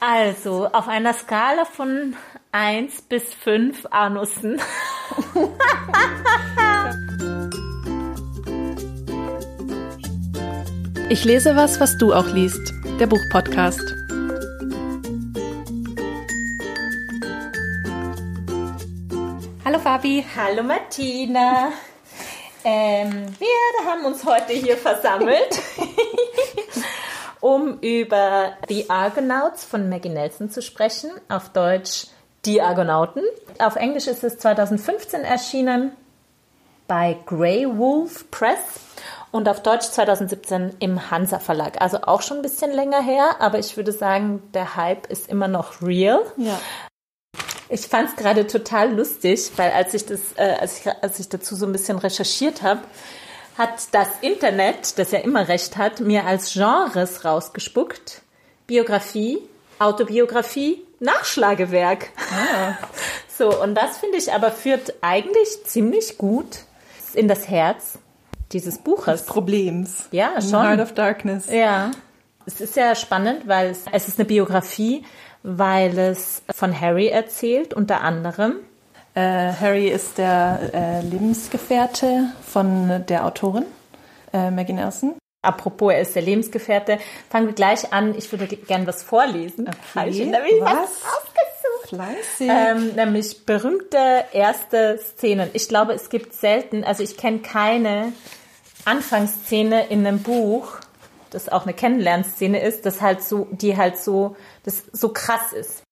[0.00, 2.16] Also, auf einer Skala von
[2.52, 4.60] 1 bis 5 Anussen.
[11.10, 12.70] Ich lese was, was du auch liest.
[13.00, 13.80] Der Buchpodcast.
[19.64, 20.22] Hallo Fabi.
[20.36, 21.72] Hallo Martina.
[22.62, 25.58] Ähm, wir haben uns heute hier versammelt,
[27.40, 31.10] um über The Argonauts von Maggie Nelson zu sprechen.
[31.28, 32.06] Auf Deutsch
[32.44, 33.22] Die Argonauten.
[33.58, 35.92] Auf Englisch ist es 2015 erschienen
[36.86, 38.58] bei Grey Wolf Press
[39.30, 41.80] und auf Deutsch 2017 im Hansa Verlag.
[41.80, 45.48] Also auch schon ein bisschen länger her, aber ich würde sagen, der Hype ist immer
[45.48, 46.20] noch real.
[46.36, 46.58] Ja.
[47.68, 51.28] Ich fand es gerade total lustig, weil als ich das, äh, als ich, als ich
[51.28, 52.80] dazu so ein bisschen recherchiert habe,
[53.58, 58.22] hat das Internet, das ja immer recht hat, mir als Genres rausgespuckt:
[58.66, 59.38] Biografie,
[59.78, 62.10] Autobiografie, Nachschlagewerk.
[62.32, 62.74] Ah.
[63.36, 66.58] So und das finde ich aber führt eigentlich ziemlich gut
[67.14, 68.00] in das Herz
[68.50, 69.20] dieses Buches.
[69.20, 70.08] Des Problems.
[70.10, 70.60] Ja, schon.
[70.60, 71.46] Heart of Darkness.
[71.48, 71.92] Ja,
[72.46, 75.04] es ist ja spannend, weil es, es ist eine Biografie,
[75.42, 78.56] weil es von Harry erzählt, unter anderem.
[79.18, 83.64] Äh, Harry ist der äh, Lebensgefährte von der Autorin,
[84.32, 85.14] äh, Maggie Nelson.
[85.42, 86.98] Apropos, er ist der Lebensgefährte.
[87.28, 88.14] Fangen wir gleich an.
[88.16, 89.68] Ich würde gern was vorlesen.
[89.96, 91.02] Habe ich nämlich was
[91.90, 92.40] was?
[92.40, 95.50] Ähm, nämlich berühmte erste Szenen.
[95.52, 98.12] Ich glaube, es gibt selten, also ich kenne keine
[98.84, 100.76] Anfangsszene in einem Buch,
[101.30, 105.82] das auch eine Kennenlernszene ist, das halt so, die halt so, das so krass ist.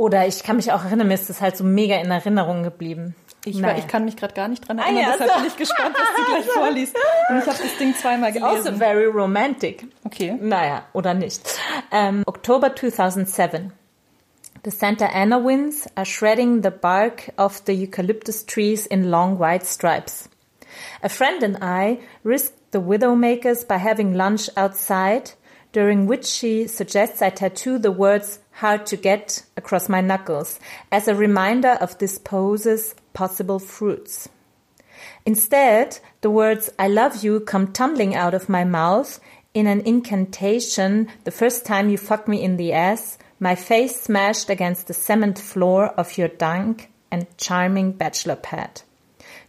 [0.00, 3.14] Oder ich kann mich auch erinnern, mir ist das halt so mega in Erinnerung geblieben.
[3.44, 3.76] ich, Naja.
[3.78, 5.36] ich kann mich gerade gar nicht dran Ah, erinnern, ja, deshalb so.
[5.40, 6.96] bin ich gespannt, was du gleich vorliest.
[7.28, 8.40] Und ich habe das Ding zweimal Also
[8.70, 8.76] gelesen.
[8.78, 9.84] very romantic.
[10.04, 10.38] Okay.
[10.40, 11.42] Naja, oder nicht.
[11.90, 13.72] Um, October 2007.
[14.64, 19.66] The Santa Ana winds are shredding the bark of the eucalyptus trees in long white
[19.66, 20.30] stripes.
[21.02, 25.32] A friend and I risked the widowmakers by having lunch outside,
[25.72, 30.58] during which she suggests I tattoo the words hard to get across my knuckles
[30.90, 34.28] as a reminder of this pose's possible fruits.
[35.24, 39.20] Instead, the words I love you come tumbling out of my mouth
[39.54, 44.50] in an incantation the first time you fuck me in the ass, my face smashed
[44.50, 48.82] against the cement floor of your dank and charming bachelor pad.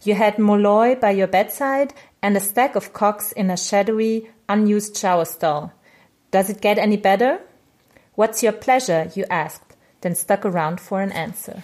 [0.02, 4.96] You had Molloy by your bedside and a stack of cocks in a shadowy, unused
[4.96, 5.72] shower stall.
[6.32, 7.38] Does it get any better?
[8.16, 9.10] What's your pleasure?
[9.14, 11.62] you asked, then stuck around for an answer.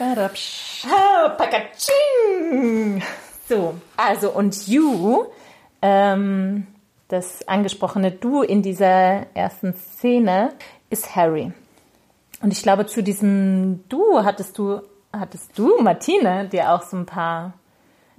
[0.00, 3.02] Oh, Pakaching!
[3.48, 5.26] So, also und you,
[5.80, 6.66] ähm,
[7.06, 10.52] das angesprochene Du in dieser ersten Szene,
[10.90, 11.52] ist Harry.
[12.42, 17.06] Und ich glaube, zu diesem Du hattest du, hattest du, Martine, dir auch so ein
[17.06, 17.54] paar,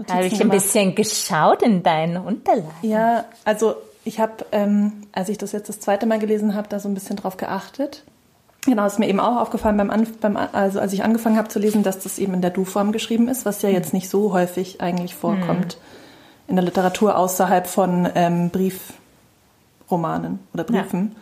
[0.10, 2.72] habe ich ein bisschen geschaut in deinen Unterlagen.
[2.82, 3.76] Ja, also
[4.10, 6.94] ich habe, ähm, als ich das jetzt das zweite Mal gelesen habe, da so ein
[6.94, 8.04] bisschen drauf geachtet.
[8.66, 11.60] Genau, ist mir eben auch aufgefallen, beim, Anf beim also als ich angefangen habe zu
[11.60, 14.82] lesen, dass das eben in der Du-Form geschrieben ist, was ja jetzt nicht so häufig
[14.82, 15.78] eigentlich vorkommt
[16.48, 20.82] in der Literatur außerhalb von ähm, Briefromanen oder Ja.
[20.82, 21.16] Briefen.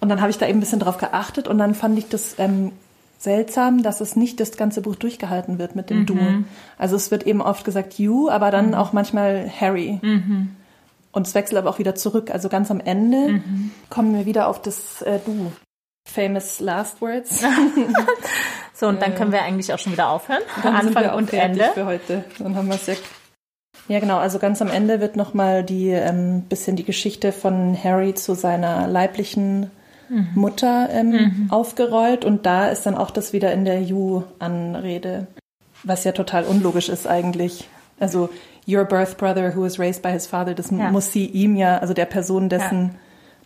[0.00, 2.36] Und dann habe ich da eben ein bisschen drauf geachtet und dann fand ich das
[2.38, 2.72] ähm,
[3.18, 6.16] seltsam, dass es nicht das ganze Buch durchgehalten wird mit dem Du.
[6.78, 10.00] Also es wird eben oft gesagt You, aber dann auch manchmal Harry.
[11.12, 12.30] Und es wechselt aber auch wieder zurück.
[12.30, 13.42] Also ganz am Ende
[13.90, 15.52] kommen wir wieder auf das äh, Du.
[16.08, 17.44] Famous Last Words.
[18.74, 20.40] So, und dann können wir eigentlich auch schon wieder aufhören.
[20.64, 21.70] Dann Anfang und Ende.
[21.72, 22.24] für heute.
[22.40, 22.94] Dann haben wir es ja.
[23.86, 24.18] Ja, genau.
[24.18, 28.88] Also ganz am Ende wird nochmal die ähm, bisschen die Geschichte von Harry zu seiner
[28.88, 29.70] leiblichen
[30.12, 30.28] Mhm.
[30.34, 35.26] Mutter ähm, aufgerollt und da ist dann auch das wieder in der You-Anrede,
[35.84, 37.68] was ja total unlogisch ist eigentlich.
[37.98, 38.28] Also
[38.68, 40.90] your birth brother who was raised by his father, das Ja.
[40.90, 42.96] muss sie ihm ja, also der Person dessen,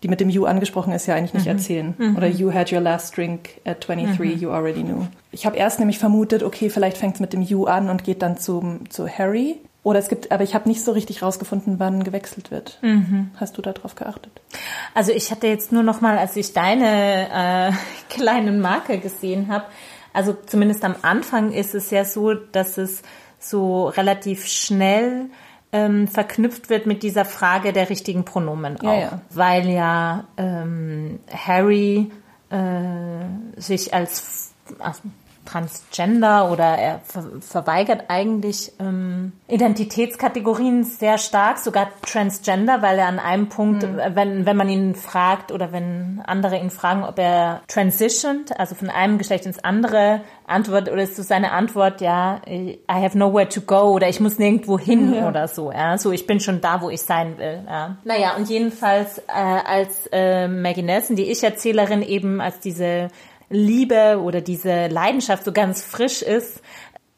[0.03, 1.39] die mit dem You angesprochen ist, ja eigentlich Mhm.
[1.41, 2.15] nicht erzählen.
[2.17, 5.07] Oder you had your last drink at 23, you already knew.
[5.33, 8.21] Ich habe erst nämlich vermutet, okay, vielleicht fängt es mit dem You an und geht
[8.23, 9.57] dann zum, zu Harry.
[9.83, 12.79] Oder es gibt, aber ich habe nicht so richtig rausgefunden, wann gewechselt wird.
[12.83, 13.31] Mhm.
[13.37, 14.33] Hast du da drauf geachtet?
[14.95, 17.73] Also ich hatte jetzt nur noch mal, als ich deine äh,
[18.13, 19.65] kleinen Marke gesehen habe,
[20.13, 23.03] also zumindest am Anfang ist es ja so, dass es
[23.51, 25.27] so relativ schnell
[25.73, 29.21] ähm, verknüpft wird mit dieser Frage der richtigen Pronomen auch, Ja, ja.
[29.31, 32.11] weil ja ähm, Harry
[32.51, 34.99] äh, sich als ach,
[35.47, 43.19] transgender oder er ver verweigert eigentlich ähm, Identitätskategorien sehr stark, sogar transgender, weil er an
[43.19, 44.01] einem Punkt, mhm.
[44.15, 48.91] wenn, wenn man ihn fragt oder wenn andere ihn fragen, ob er transitioned, also von
[48.91, 53.61] einem Geschlecht ins andere, antwortet oder ist so seine Antwort, ja, I have nowhere to
[53.61, 55.29] go oder ich muss nirgendwo hin ja.
[55.29, 57.63] oder so, ja, so ich bin schon da, wo ich sein will.
[57.67, 57.97] Ja.
[58.05, 63.09] Naja, und jedenfalls äh, als äh, Maggie Nelson, die Ich-Erzählerin eben als diese
[63.49, 66.61] Liebe oder diese Leidenschaft so ganz frisch ist,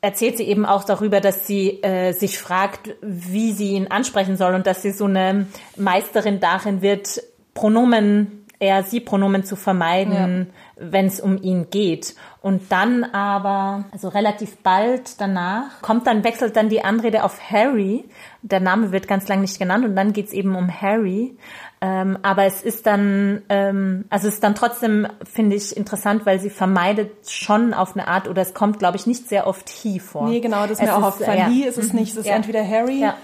[0.00, 4.54] erzählt sie eben auch darüber, dass sie äh, sich fragt, wie sie ihn ansprechen soll
[4.54, 5.46] und dass sie so eine
[5.76, 7.22] Meisterin darin wird,
[7.54, 10.90] Pronomen, eher sie Pronomen zu vermeiden, ja.
[10.90, 12.14] wenn es um ihn geht.
[12.40, 18.04] Und dann aber, also relativ bald danach, kommt dann, wechselt dann die Anrede auf Harry.
[18.42, 21.36] Der Name wird ganz lang nicht genannt und dann geht's eben um Harry.
[21.80, 26.40] Ähm, aber es ist dann, ähm, also es ist dann trotzdem, finde ich, interessant, weil
[26.40, 30.00] sie vermeidet schon auf eine Art, oder es kommt, glaube ich, nicht sehr oft he
[30.00, 30.28] vor.
[30.28, 31.38] Nee, genau, das ist mir auch aufgefallen.
[31.38, 31.46] Ja.
[31.46, 32.00] He ist es mhm.
[32.00, 32.34] nicht, es ist ja.
[32.34, 33.14] entweder Harry ja.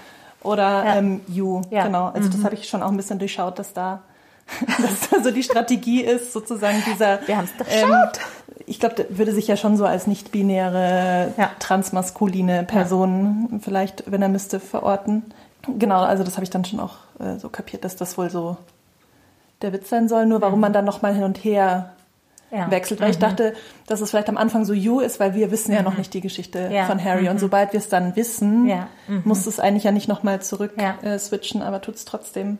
[0.41, 0.95] oder ja.
[0.95, 1.61] Ähm, you.
[1.69, 2.31] Genau, also mhm.
[2.31, 4.03] das habe ich schon auch ein bisschen durchschaut, dass da
[4.81, 7.19] dass also die Strategie ist, sozusagen dieser.
[7.27, 7.89] Wir haben es durchschaut.
[7.89, 14.29] Ähm, ich glaube, würde sich ja schon so als nicht-binäre, transmaskuline Person vielleicht, wenn er
[14.29, 15.23] müsste, verorten.
[15.67, 18.57] Genau, also das habe ich dann schon auch äh, so kapiert, dass das wohl so
[19.61, 20.25] der Witz sein soll.
[20.25, 20.61] Nur warum mhm.
[20.61, 21.93] man dann nochmal hin und her
[22.51, 22.69] ja.
[22.71, 22.99] wechselt.
[22.99, 23.13] Weil mhm.
[23.13, 23.53] ich dachte,
[23.87, 25.99] dass es vielleicht am Anfang so You ist, weil wir wissen ja noch mhm.
[25.99, 26.85] nicht die Geschichte ja.
[26.85, 27.27] von Harry.
[27.29, 27.39] Und mhm.
[27.39, 28.87] sobald wir es dann wissen, ja.
[29.07, 29.23] Mhm.
[29.25, 32.57] muss es eigentlich ja nicht nochmal zurück äh, switchen, aber tut es trotzdem.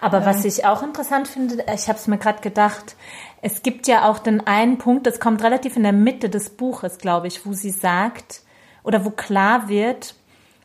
[0.00, 2.96] Aber was ich auch interessant finde, ich habe es mir gerade gedacht,
[3.42, 6.96] es gibt ja auch den einen Punkt, das kommt relativ in der Mitte des Buches,
[6.96, 8.40] glaube ich, wo sie sagt,
[8.82, 10.14] oder wo klar wird,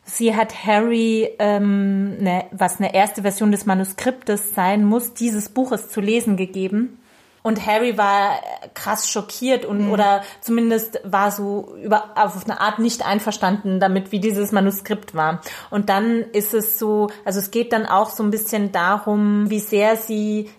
[0.08, 5.90] Sie hat Harry, ähm, ne, was eine erste Version des Manuskriptes sein muss, dieses Buches
[5.90, 7.00] zu lesen gegeben.
[7.42, 8.40] Und Harry war
[8.74, 9.92] krass schockiert und mhm.
[9.92, 15.42] oder zumindest war so über auf eine Art nicht einverstanden damit, wie dieses Manuskript war.
[15.70, 19.60] Und dann ist es so, also es geht dann auch so ein bisschen darum, wie
[19.60, 20.50] sehr sie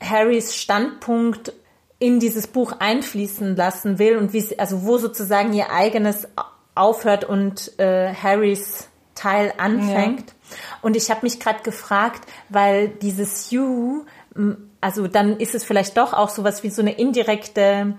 [0.00, 1.52] Harrys Standpunkt
[1.98, 6.28] in dieses Buch einfließen lassen will und wie also wo sozusagen ihr eigenes
[6.74, 10.30] aufhört und äh, Harrys Teil anfängt.
[10.30, 10.56] Ja.
[10.82, 14.04] Und ich habe mich gerade gefragt, weil dieses You,
[14.80, 17.96] also dann ist es vielleicht doch auch sowas wie so eine indirekte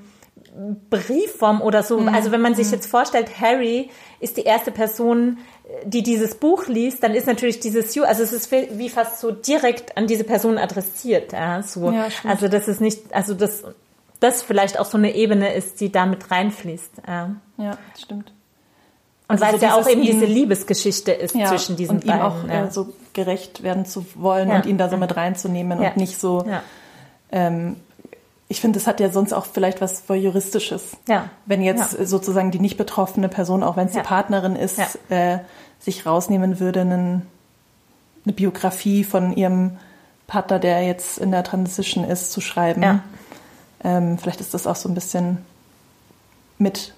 [0.90, 2.00] Briefform oder so.
[2.00, 2.10] Mhm.
[2.10, 2.74] Also wenn man sich mhm.
[2.74, 5.38] jetzt vorstellt, Harry ist die erste Person,
[5.84, 9.32] die dieses Buch liest, dann ist natürlich dieses You, also es ist wie fast so
[9.32, 11.34] direkt an diese Person adressiert.
[11.34, 11.92] Ja, so.
[11.92, 13.64] Ja, also das ist nicht, also das,
[14.20, 16.92] das vielleicht auch so eine Ebene ist, die da mit reinfließt.
[17.08, 18.32] Ja, ja stimmt.
[19.30, 22.22] Und also weil es ja auch eben diese Liebesgeschichte ist ja, zwischen diesen und beiden.
[22.22, 22.66] Und ihm auch ja.
[22.66, 24.56] äh, so gerecht werden zu wollen ja.
[24.56, 26.46] und ihn da so mit reinzunehmen und nicht so.
[27.32, 27.76] Ähm,
[28.50, 30.96] ich finde, das hat ja sonst auch vielleicht was Voyeuristisches.
[31.08, 31.30] Ja.
[31.46, 34.80] Wenn jetzt sozusagen die nicht betroffene Person, auch wenn es die Partnerin ist,
[35.10, 35.40] äh,
[35.80, 37.28] sich rausnehmen würde, einen,
[38.24, 39.78] eine Biografie von ihrem
[40.28, 43.02] Partner, der jetzt in der Transition ist, zu schreiben.
[43.84, 45.40] Ähm, vielleicht ist das auch so ein bisschen
[46.58, 46.94] mit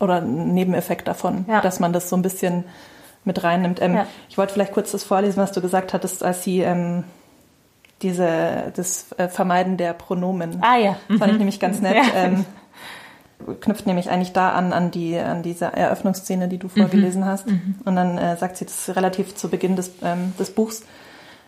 [0.00, 1.60] oder ein Nebeneffekt davon, ja.
[1.60, 2.64] dass man das so ein bisschen
[3.24, 3.80] mit reinnimmt.
[3.82, 4.06] Ähm, ja.
[4.28, 7.04] Ich wollte vielleicht kurz das vorlesen, was du gesagt hattest, als sie ähm,
[8.02, 10.58] diese das äh, Vermeiden der Pronomen.
[10.62, 10.96] Ah ja.
[11.08, 11.18] Mhm.
[11.18, 11.38] Fand ich mhm.
[11.38, 11.96] nämlich ganz nett.
[11.96, 12.02] Ja.
[12.14, 12.44] Ähm,
[13.60, 17.26] knüpft nämlich eigentlich da an, an die, an diese Eröffnungsszene, die du vorgelesen mhm.
[17.26, 17.46] hast.
[17.46, 17.76] Mhm.
[17.84, 20.82] Und dann äh, sagt sie das relativ zu Beginn des, ähm, des Buchs.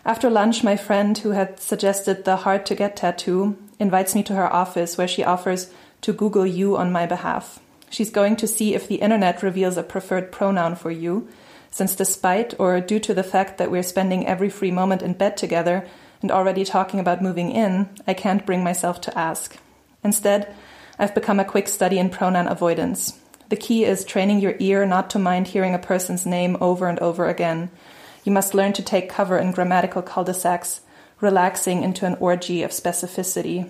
[0.03, 4.33] After lunch, my friend who had suggested the hard to get tattoo invites me to
[4.33, 5.69] her office where she offers
[6.01, 7.59] to Google you on my behalf.
[7.91, 11.27] She's going to see if the internet reveals a preferred pronoun for you,
[11.69, 15.35] since despite or due to the fact that we're spending every free moment in bed
[15.35, 15.85] together
[16.21, 19.57] and already talking about moving in, I can't bring myself to ask.
[20.03, 20.55] Instead,
[20.97, 23.19] I've become a quick study in pronoun avoidance.
[23.49, 26.97] The key is training your ear not to mind hearing a person's name over and
[26.99, 27.69] over again.
[28.23, 30.79] You must learn to take cover in grammatical cul de sacs,
[31.19, 33.69] relaxing into an orgy of specificity.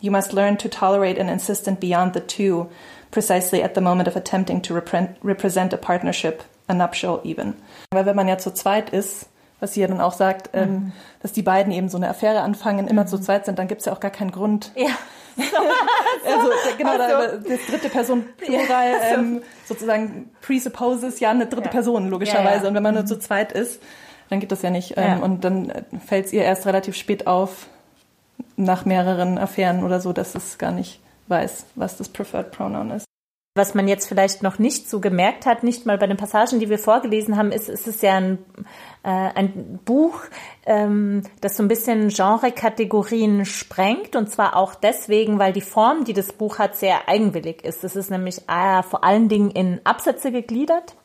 [0.00, 2.68] You must learn to tolerate an insistent beyond the two,
[3.14, 7.54] precisely at the moment of attempting to represent a partnership, a nuptial even.
[7.92, 9.26] Weil wenn man ja zu zweit ist,
[9.60, 10.74] was sie ja dann auch sagt, ähm, mhm.
[10.74, 10.92] ähm,
[11.22, 13.06] dass die beiden eben so eine Affäre anfangen, immer mhm.
[13.06, 14.72] zu zweit sind, dann gibt es ja auch gar keinen Grund.
[14.74, 14.88] Ja.
[15.36, 17.48] also genau, also.
[17.48, 21.70] das dritte Person Plural ja, ähm, sozusagen presupposes ja eine dritte ja.
[21.70, 22.64] Person logischerweise.
[22.64, 23.08] Ja, Und wenn man nur mhm.
[23.08, 23.80] zu zweit ist,
[24.28, 24.94] dann geht das ja nicht.
[24.96, 25.72] Ähm, und dann
[26.04, 27.68] fällt es ihr erst relativ spät auf,
[28.56, 33.04] nach mehreren Affären oder so, dass es gar nicht weiß, was das Preferred Pronoun ist.
[33.56, 36.68] Was man jetzt vielleicht noch nicht so gemerkt hat, nicht mal bei den Passagen, die
[36.68, 38.38] wir vorgelesen haben, ist, ist es ja ein,
[39.04, 40.22] äh, ein Buch,
[40.66, 44.16] ähm, das so ein bisschen Genrekategorien sprengt.
[44.16, 47.84] Und zwar auch deswegen, weil die Form, die das Buch hat, sehr eigenwillig ist.
[47.84, 50.96] Es ist nämlich äh, vor allen Dingen in Absätze gegliedert.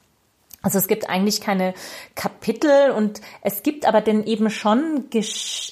[0.62, 1.74] Also es gibt eigentlich keine
[2.16, 5.06] Kapitel und es gibt aber dann eben schon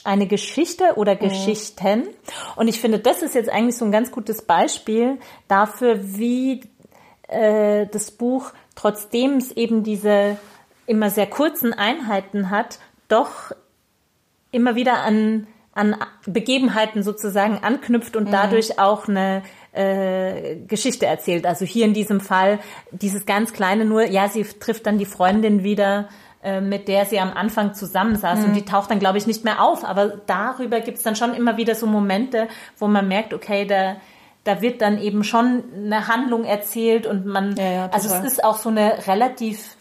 [0.04, 1.20] eine Geschichte oder mhm.
[1.20, 2.08] Geschichten.
[2.56, 6.62] Und ich finde, das ist jetzt eigentlich so ein ganz gutes Beispiel dafür, wie
[7.28, 10.38] äh, das Buch, trotzdem es eben diese
[10.86, 12.80] immer sehr kurzen Einheiten hat,
[13.10, 13.52] doch
[14.52, 18.32] immer wieder an, an Begebenheiten sozusagen anknüpft und mhm.
[18.32, 19.44] dadurch auch eine
[19.78, 21.46] äh, Geschichte erzählt.
[21.46, 22.60] Also hier in diesem Fall
[22.92, 26.10] dieses ganz kleine nur, ja, sie trifft dann die Freundin wieder,
[26.44, 28.46] äh, mit der sie am Anfang zusammensaß mhm.
[28.46, 29.84] und die taucht dann, glaube ich, nicht mehr auf.
[29.84, 33.98] Aber darüber gibt es dann schon immer wieder so Momente, wo man merkt, okay, da,
[34.44, 38.44] da wird dann eben schon eine Handlung erzählt und man, ja, ja, also es ist
[38.44, 39.76] auch so eine relativ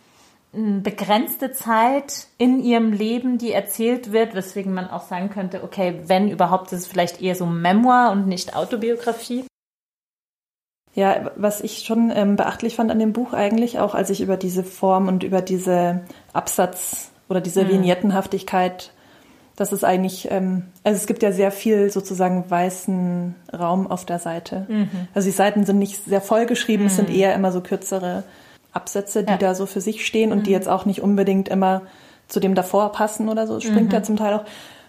[0.52, 6.00] hm, begrenzte Zeit in ihrem Leben, die erzählt wird, weswegen man auch sagen könnte, okay,
[6.06, 9.44] wenn überhaupt, ist es vielleicht eher so Memoir und nicht Autobiografie.
[10.96, 14.38] Ja, was ich schon ähm, beachtlich fand an dem Buch eigentlich, auch als ich über
[14.38, 16.00] diese Form und über diese
[16.32, 17.68] Absatz oder diese mhm.
[17.68, 18.92] Vignettenhaftigkeit,
[19.56, 24.18] das ist eigentlich, ähm, also es gibt ja sehr viel sozusagen weißen Raum auf der
[24.18, 24.64] Seite.
[24.68, 24.88] Mhm.
[25.14, 26.88] Also die Seiten sind nicht sehr voll geschrieben, mhm.
[26.88, 27.14] es sind mhm.
[27.14, 28.24] eher immer so kürzere
[28.72, 29.38] Absätze, die ja.
[29.38, 30.56] da so für sich stehen und die mhm.
[30.56, 31.82] jetzt auch nicht unbedingt immer
[32.26, 33.60] zu dem davor passen oder so.
[33.60, 34.04] Springt ja mhm.
[34.04, 34.44] zum Teil auch.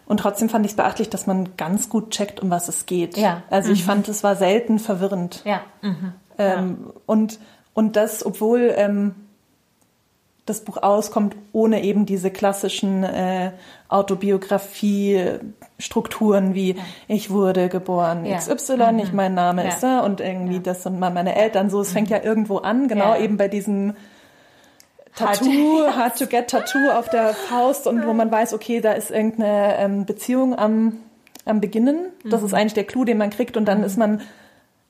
[0.08, 3.18] Und trotzdem fand ich es beachtlich, dass man ganz gut checkt, um was es geht.
[3.18, 3.44] Ja.
[3.50, 3.76] Also mhm.
[3.76, 5.42] ich fand, es war selten verwirrend.
[5.46, 5.62] Ja.
[5.82, 6.14] Mhm.
[6.38, 6.94] Ähm, ja.
[7.06, 7.40] Und,
[7.74, 9.16] und das, obwohl ähm,
[10.46, 13.52] das Buch auskommt, ohne eben diese klassischen äh,
[13.90, 16.82] Autobiografie-Strukturen wie ja.
[17.08, 18.38] ich wurde geboren ja.
[18.38, 19.00] XY, mhm.
[19.00, 21.82] ich mein Name ist da und irgendwie das und meine Eltern so.
[21.82, 23.94] Es fängt ja irgendwo an, genau eben bei diesem
[25.18, 29.12] Tattoo, hard to get Tattoo auf der Faust und wo man weiß, okay, da ist
[29.12, 31.00] irgendeine ähm, Beziehung am,
[31.46, 32.12] am Beginnen.
[32.24, 32.48] Das mhm.
[32.48, 33.86] ist eigentlich der Clou, den man kriegt und dann mhm.
[33.86, 34.22] ist man,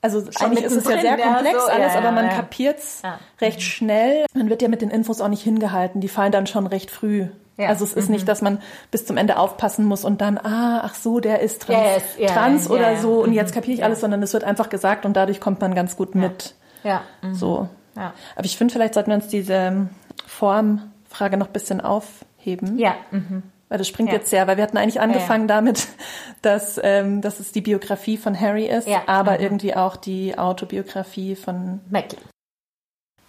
[0.01, 2.33] also Schon eigentlich ist es ja sehr komplex ja, so, alles, ja, aber man ja.
[2.33, 3.01] kapiert's
[3.41, 3.61] recht mhm.
[3.61, 4.25] schnell.
[4.33, 7.27] Man wird ja mit den Infos auch nicht hingehalten, die fallen dann schon recht früh.
[7.59, 8.15] Also es ist mhm.
[8.15, 8.59] nicht, dass man
[8.91, 12.69] bis zum Ende aufpassen muss und dann, ah, ach so, der ist trans, yes, trans
[12.69, 13.55] oder so und jetzt mhm.
[13.55, 16.53] kapiere ich alles, sondern es wird einfach gesagt und dadurch kommt man ganz gut mit.
[16.83, 17.01] Ja.
[17.31, 17.67] So.
[17.95, 18.13] Ja.
[18.35, 19.87] Aber ich finde, vielleicht sollten wir uns diese
[20.37, 22.77] Formfrage noch ein bisschen aufheben.
[22.77, 22.95] Ja.
[23.11, 23.43] Mhm.
[23.69, 24.15] Weil das springt ja.
[24.15, 25.61] jetzt sehr, weil wir hatten eigentlich angefangen ja, ja.
[25.61, 25.87] damit,
[26.41, 29.39] dass, ähm, dass es die Biografie von Harry ist, aber mhm.
[29.41, 32.17] irgendwie auch die Autobiografie von Maggie.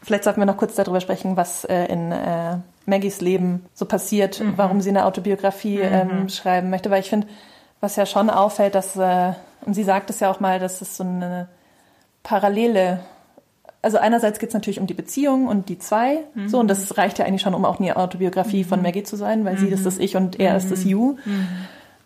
[0.03, 4.39] Vielleicht sollten wir noch kurz darüber sprechen, was äh, in äh, Maggies Leben so passiert,
[4.39, 4.53] mhm.
[4.57, 6.11] warum sie eine Autobiografie mhm.
[6.11, 7.27] ähm, schreiben möchte, weil ich finde,
[7.81, 10.97] was ja schon auffällt, dass, äh, und sie sagt es ja auch mal, dass es
[10.97, 11.49] so eine
[12.23, 13.01] parallele
[13.81, 16.49] also einerseits geht es natürlich um die Beziehung und die zwei, mhm.
[16.49, 18.69] so und das reicht ja eigentlich schon, um auch eine Autobiografie mhm.
[18.69, 19.59] von Maggie zu sein, weil mhm.
[19.59, 20.91] sie ist das Ich und er ist das mhm.
[20.91, 21.17] You.
[21.25, 21.49] Mhm.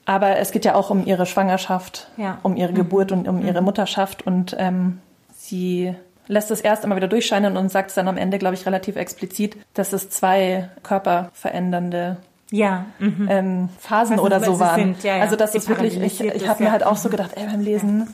[0.04, 2.38] Aber es geht ja auch um ihre Schwangerschaft, ja.
[2.42, 4.98] um ihre Geburt und um ihre Mutterschaft und ähm,
[5.32, 5.94] sie
[6.26, 8.96] lässt es erst einmal wieder durchscheinen und sagt es dann am Ende, glaube ich, relativ
[8.96, 12.16] explizit, dass es zwei körperverändernde
[12.50, 13.28] ja, mhm.
[13.30, 14.94] ähm, Phasen also, oder so waren.
[15.02, 15.22] Ja, ja.
[15.22, 18.12] Also das ist wirklich, ich, ich habe mir halt auch so gedacht, ey, beim Lesen,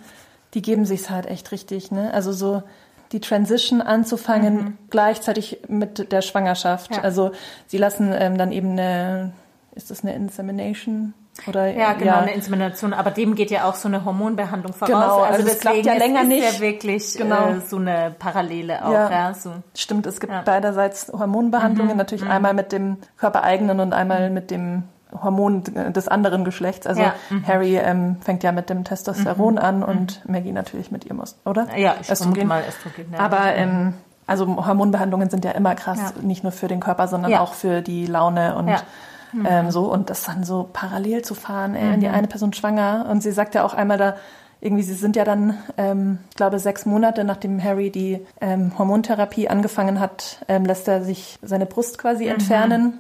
[0.55, 2.15] die geben sich's halt echt richtig, ne?
[2.15, 2.63] Also so
[3.13, 4.79] die Transition anzufangen, mhm.
[4.91, 6.95] gleichzeitig mit der Schwangerschaft.
[6.95, 7.03] Ja.
[7.03, 7.33] Also
[7.67, 9.33] sie lassen ähm, dann eben eine,
[9.75, 11.15] ist das eine Insemination?
[11.47, 12.19] Oder, ja, genau, ja.
[12.19, 12.93] eine Insemination.
[12.93, 14.89] Aber dem geht ja auch so eine Hormonbehandlung voraus.
[14.89, 16.53] Genau, also, also das klappt ja länger ist nicht.
[16.55, 17.51] ja wirklich genau.
[17.51, 18.93] äh, so eine Parallele auch.
[18.93, 19.11] Ja.
[19.11, 19.53] ja so.
[19.77, 20.43] Stimmt, es gibt ja.
[20.43, 21.99] beiderseits Hormonbehandlungen, mhm.
[21.99, 22.31] natürlich mhm.
[22.31, 26.87] einmal mit dem körpereigenen und einmal mit dem Hormon des anderen Geschlechts.
[26.87, 27.47] Also ja, mhm.
[27.47, 29.61] Harry ähm, fängt ja mit dem Testosteron mhm.
[29.61, 30.33] an und mhm.
[30.33, 31.67] Maggie natürlich mit ihrem, oder?
[31.77, 32.47] Ja, ich Östrogen.
[32.47, 33.13] mal Östrogen.
[33.13, 33.19] Ja.
[33.19, 33.95] Aber ähm,
[34.27, 36.23] also Hormonbehandlungen sind ja immer krass, ja.
[36.23, 38.67] nicht nur für den Körper, sondern auch für die Laune und
[39.33, 39.47] mhm.
[39.47, 39.91] ähm, so.
[39.91, 42.15] Und das dann so parallel zu fahren, ey, wenn die mhm.
[42.15, 44.17] eine Person schwanger und sie sagt ja auch einmal da,
[44.61, 49.49] irgendwie, sie sind ja dann, ähm, ich glaube, sechs Monate nachdem Harry die ähm, Hormontherapie
[49.49, 52.33] angefangen hat, ähm, lässt er sich seine Brust quasi mhm.
[52.33, 52.99] entfernen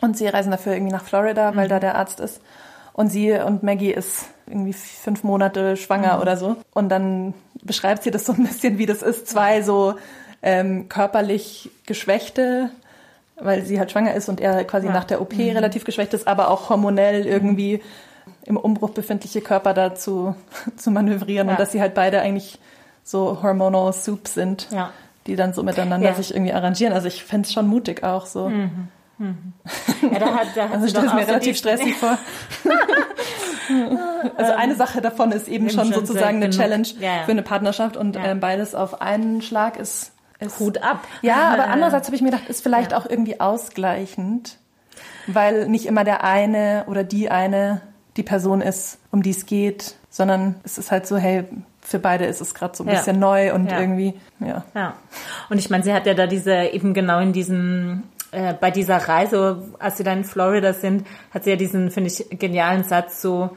[0.00, 1.56] und sie reisen dafür irgendwie nach Florida, mhm.
[1.56, 2.40] weil da der Arzt ist.
[2.92, 6.22] Und sie und Maggie ist irgendwie fünf Monate schwanger mhm.
[6.22, 6.56] oder so.
[6.72, 9.26] Und dann beschreibt sie das so ein bisschen, wie das ist.
[9.26, 9.94] Zwei so
[10.42, 12.70] ähm, körperlich geschwächte,
[13.36, 14.92] weil sie halt schwanger ist und er quasi ja.
[14.92, 15.50] nach der OP mhm.
[15.50, 17.82] relativ geschwächt ist, aber auch hormonell irgendwie
[18.44, 20.36] im Umbruch befindliche Körper dazu
[20.76, 21.54] zu manövrieren ja.
[21.54, 22.58] und dass sie halt beide eigentlich
[23.02, 24.90] so hormonal Soups sind, ja.
[25.26, 26.92] die dann so miteinander sich irgendwie arrangieren.
[26.92, 28.48] Also ich fände es schon mutig auch so.
[28.48, 28.88] Mhm.
[29.18, 29.52] Mhm.
[30.12, 32.18] Ja, da hat, da hat also doch mir relativ stressig vor.
[34.36, 36.50] Also eine Sache davon ist eben, schon schon sozusagen eine.
[36.50, 37.22] Challenge Ja, ja.
[37.24, 38.24] für eine Partnerschaft und Ja.
[38.26, 41.00] ähm, beides auf einen Schlag ist, ist Hut ab.
[41.22, 44.58] Ja, aber andererseits habe ich mir gedacht, ist vielleicht auch irgendwie ausgleichend,
[45.26, 47.80] weil nicht immer der eine oder die eine
[48.16, 51.44] die Person ist, um die es geht, sondern es ist halt so, hey,
[51.80, 52.94] für beide ist es gerade so ein Ja.
[52.96, 53.80] bisschen neu und Ja.
[53.80, 54.62] irgendwie, ja.
[54.74, 54.94] Ja.
[55.50, 58.96] Und ich meine, sie hat ja da diese, eben genau in diesem, äh, bei dieser
[58.96, 63.22] Reise, als sie dann in Florida sind, hat sie ja diesen, finde ich, genialen Satz
[63.22, 63.50] so,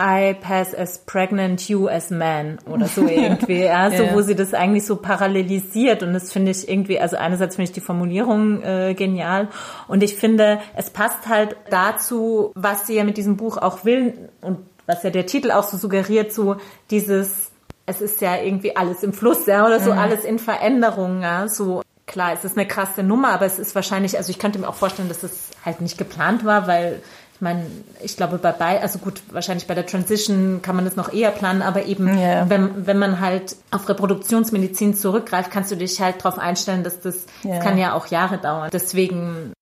[0.00, 4.14] I pass as pregnant, you as man oder so irgendwie, ja, so Ja, ja.
[4.14, 7.74] wo sie das eigentlich so parallelisiert und das finde ich irgendwie, also einerseits finde ich
[7.74, 9.48] die Formulierung äh, genial
[9.86, 14.30] und ich finde, es passt halt dazu, was sie ja mit diesem Buch auch will
[14.40, 16.56] und was ja der Titel auch so suggeriert, so
[16.90, 17.52] dieses
[17.86, 21.82] es ist ja irgendwie alles im Fluss, ja, oder so alles in Veränderung, ja, so.
[22.06, 24.74] Klar, es ist eine krasse Nummer, aber es ist wahrscheinlich, also ich könnte mir auch
[24.74, 27.02] vorstellen, dass es halt nicht geplant war, weil
[27.34, 27.66] ich meine,
[28.02, 31.30] ich glaube bei bei, also gut, wahrscheinlich bei der Transition kann man das noch eher
[31.32, 32.48] planen, aber eben, Ja.
[32.48, 37.26] wenn, wenn man halt auf Reproduktionsmedizin zurückgreift, kannst du dich halt darauf einstellen, dass das,
[37.42, 37.56] Ja.
[37.56, 38.68] das kann ja auch Jahre dauern.
[38.72, 39.52] Deswegen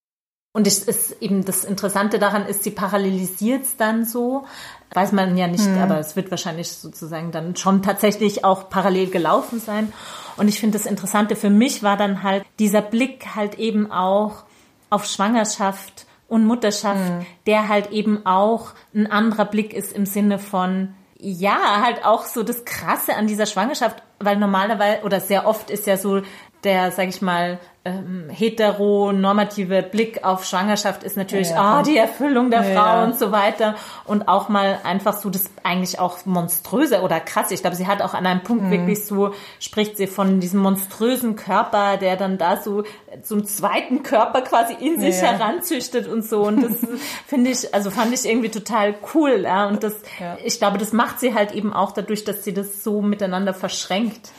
[0.54, 4.44] und es ist eben das Interessante daran ist, sie parallelisiert es dann so.
[4.92, 9.58] Weiß man ja nicht, aber es wird wahrscheinlich sozusagen dann schon tatsächlich auch parallel gelaufen
[9.60, 9.90] sein.
[10.36, 14.44] Und ich finde das Interessante für mich war dann halt dieser Blick halt eben auch
[14.90, 17.00] auf Schwangerschaft und Mutterschaft,
[17.46, 22.42] der halt eben auch ein anderer Blick ist im Sinne von, ja, halt auch so
[22.42, 26.22] das Krasse an dieser Schwangerschaft, weil normalerweise oder sehr oft ist ja so
[26.64, 31.82] der, sag ich mal, ähm, heteronormative Blick auf Schwangerschaft ist natürlich, Ja, ah, ja.
[31.82, 33.04] die Erfüllung der Ja, Frau ja.
[33.04, 33.74] und so weiter.
[34.04, 37.50] Und auch mal einfach so das eigentlich auch monströse oder krass.
[37.50, 38.70] Ich glaube, sie hat auch an einem Punkt Mhm.
[38.70, 42.84] wirklich so, spricht sie von diesem monströsen Körper, der dann da so,
[43.30, 45.38] einen zweiten Körper quasi in sich Ja, ja.
[45.38, 46.42] heranzüchtet und so.
[46.46, 46.76] Und das
[47.26, 49.40] finde ich, also fand ich irgendwie total cool.
[49.42, 49.66] Ja.
[49.66, 50.36] Und das, Ja.
[50.44, 54.30] ich glaube, das macht sie halt eben auch dadurch, dass sie das so miteinander verschränkt.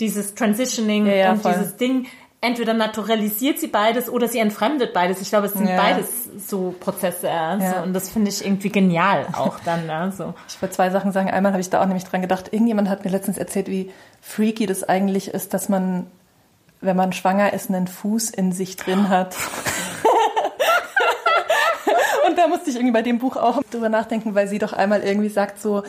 [0.00, 1.52] Dieses Transitioning Ja, ja, und voll.
[1.54, 2.06] dieses Ding.
[2.42, 5.20] Entweder naturalisiert sie beides oder sie entfremdet beides.
[5.22, 5.76] Ich glaube, es sind Ja.
[5.76, 6.08] beides
[6.46, 7.26] so Prozesse.
[7.28, 7.56] Ja.
[7.58, 7.70] Ja.
[7.72, 9.86] So, und das finde ich irgendwie genial auch dann.
[9.88, 10.34] Ja, so.
[10.46, 11.30] Ich wollte zwei Sachen sagen.
[11.30, 14.66] Einmal habe ich da auch nämlich dran gedacht, irgendjemand hat mir letztens erzählt, wie freaky
[14.66, 16.06] das eigentlich ist, dass man,
[16.82, 19.34] wenn man schwanger ist, einen Fuß in sich drin hat.
[22.28, 25.02] Und da musste ich irgendwie bei dem Buch auch drüber nachdenken, weil sie doch einmal
[25.02, 25.84] irgendwie sagt so,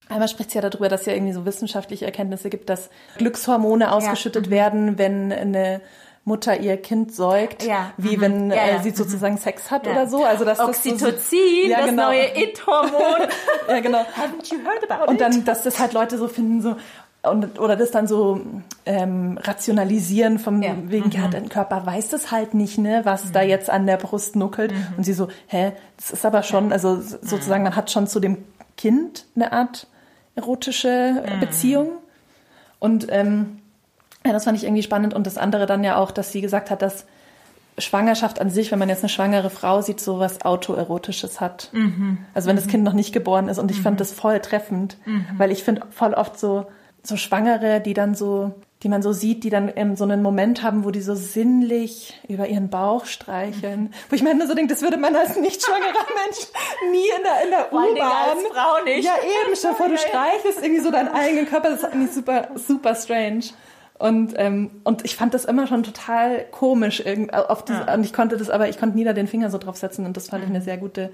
[0.10, 3.92] Einmal spricht sie ja darüber, dass es ja irgendwie so wissenschaftliche Erkenntnisse gibt, dass Glückshormone
[3.92, 5.82] ausgeschüttet werden, wenn eine
[6.28, 8.22] Mutter ihr Kind säugt, Ja, wie mhm.
[8.22, 10.24] wenn Ja, äh, ja, sie sozusagen Sex hat oder so.
[10.26, 12.08] Also dass das so- Oxytocin, Ja, das genau.
[12.10, 13.28] neue It-Hormon.
[13.70, 14.00] ja, genau.
[14.00, 16.76] Haven't you heard about Und dann, dass das halt Leute so finden, so
[17.24, 18.40] und, oder das dann so
[18.86, 20.74] ähm, rationalisieren vom Ja.
[20.74, 20.92] Mhm.
[20.92, 24.36] wegen, ja, dein Körper weiß das halt nicht, ne, was da jetzt an der Brust
[24.36, 24.72] nuckelt.
[24.72, 24.88] Mhm.
[24.98, 28.38] Und sie so, hä, das ist aber schon, also sozusagen, man hat schon zu dem
[28.78, 29.88] Kind eine Art
[30.36, 31.40] erotische Mhm.
[31.40, 31.90] Beziehung.
[32.80, 33.60] Und ähm,
[34.26, 35.14] ja, das fand ich irgendwie spannend.
[35.14, 37.06] Und das andere dann ja auch, dass sie gesagt hat, dass
[37.80, 41.70] Schwangerschaft an sich, wenn man jetzt eine schwangere Frau sieht, so was Autoerotisches hat.
[42.34, 43.60] Also wenn das Kind noch nicht geboren ist.
[43.60, 44.98] Und ich fand das voll treffend,
[45.38, 46.66] weil ich finde voll oft so,
[47.04, 50.86] so Schwangere, die dann so, die man so sieht, die dann so einen Moment haben,
[50.86, 53.94] wo die so sinnlich über ihren Bauch streicheln.
[54.10, 55.94] Wo ich mir nur so denke, das würde man als nicht schwangerer
[56.26, 56.48] Mensch
[56.92, 58.38] nie in der, in der U-Bahn.
[58.52, 59.06] Frau nicht.
[59.06, 61.70] Ja, eben, dir vor, du streichelst irgendwie so deinen eigenen Körper.
[61.70, 63.46] Das ist eigentlich super, super strange.
[64.00, 67.04] Und, ähm, und ich fand das immer schon total komisch.
[67.32, 67.94] Auf diese, ja.
[67.94, 70.16] Und ich konnte das aber, ich konnte nie da den Finger so drauf setzen und
[70.16, 70.50] das fand mhm.
[70.50, 71.12] ich eine sehr gute,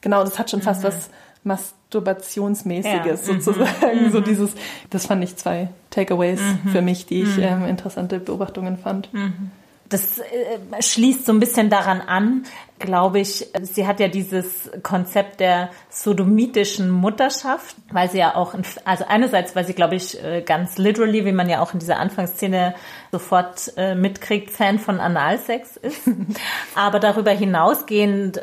[0.00, 0.88] genau, das hat schon fast mhm.
[0.88, 1.10] was
[1.44, 3.34] Masturbationsmäßiges ja.
[3.34, 4.06] sozusagen.
[4.06, 4.10] Mhm.
[4.10, 4.50] So dieses,
[4.90, 6.70] das fand ich zwei Takeaways mhm.
[6.70, 7.42] für mich, die ich mhm.
[7.42, 9.12] ähm, interessante Beobachtungen fand.
[9.12, 9.50] Mhm
[9.88, 12.44] das äh, schließt so ein bisschen daran an,
[12.84, 13.50] glaube ich.
[13.62, 19.64] Sie hat ja dieses Konzept der sodomitischen Mutterschaft, weil sie ja auch, also einerseits, weil
[19.64, 22.74] sie, glaube ich, äh, ganz literally, wie man ja auch in dieser Anfangsszene
[23.10, 26.02] sofort äh, mitkriegt, Fan von Analsex ist.
[26.74, 28.40] Aber darüber hinausgehend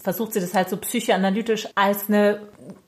[0.00, 2.40] versucht sie das halt so psychoanalytisch als eine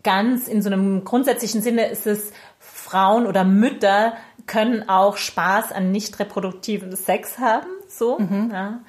[0.03, 4.15] ganz, in so einem grundsätzlichen Sinne ist es Frauen oder Mütter
[4.47, 8.19] können auch Spaß an nicht reproduktiven Sex haben so.
[8.19, 8.51] Mhm.
[8.53, 8.81] Ja.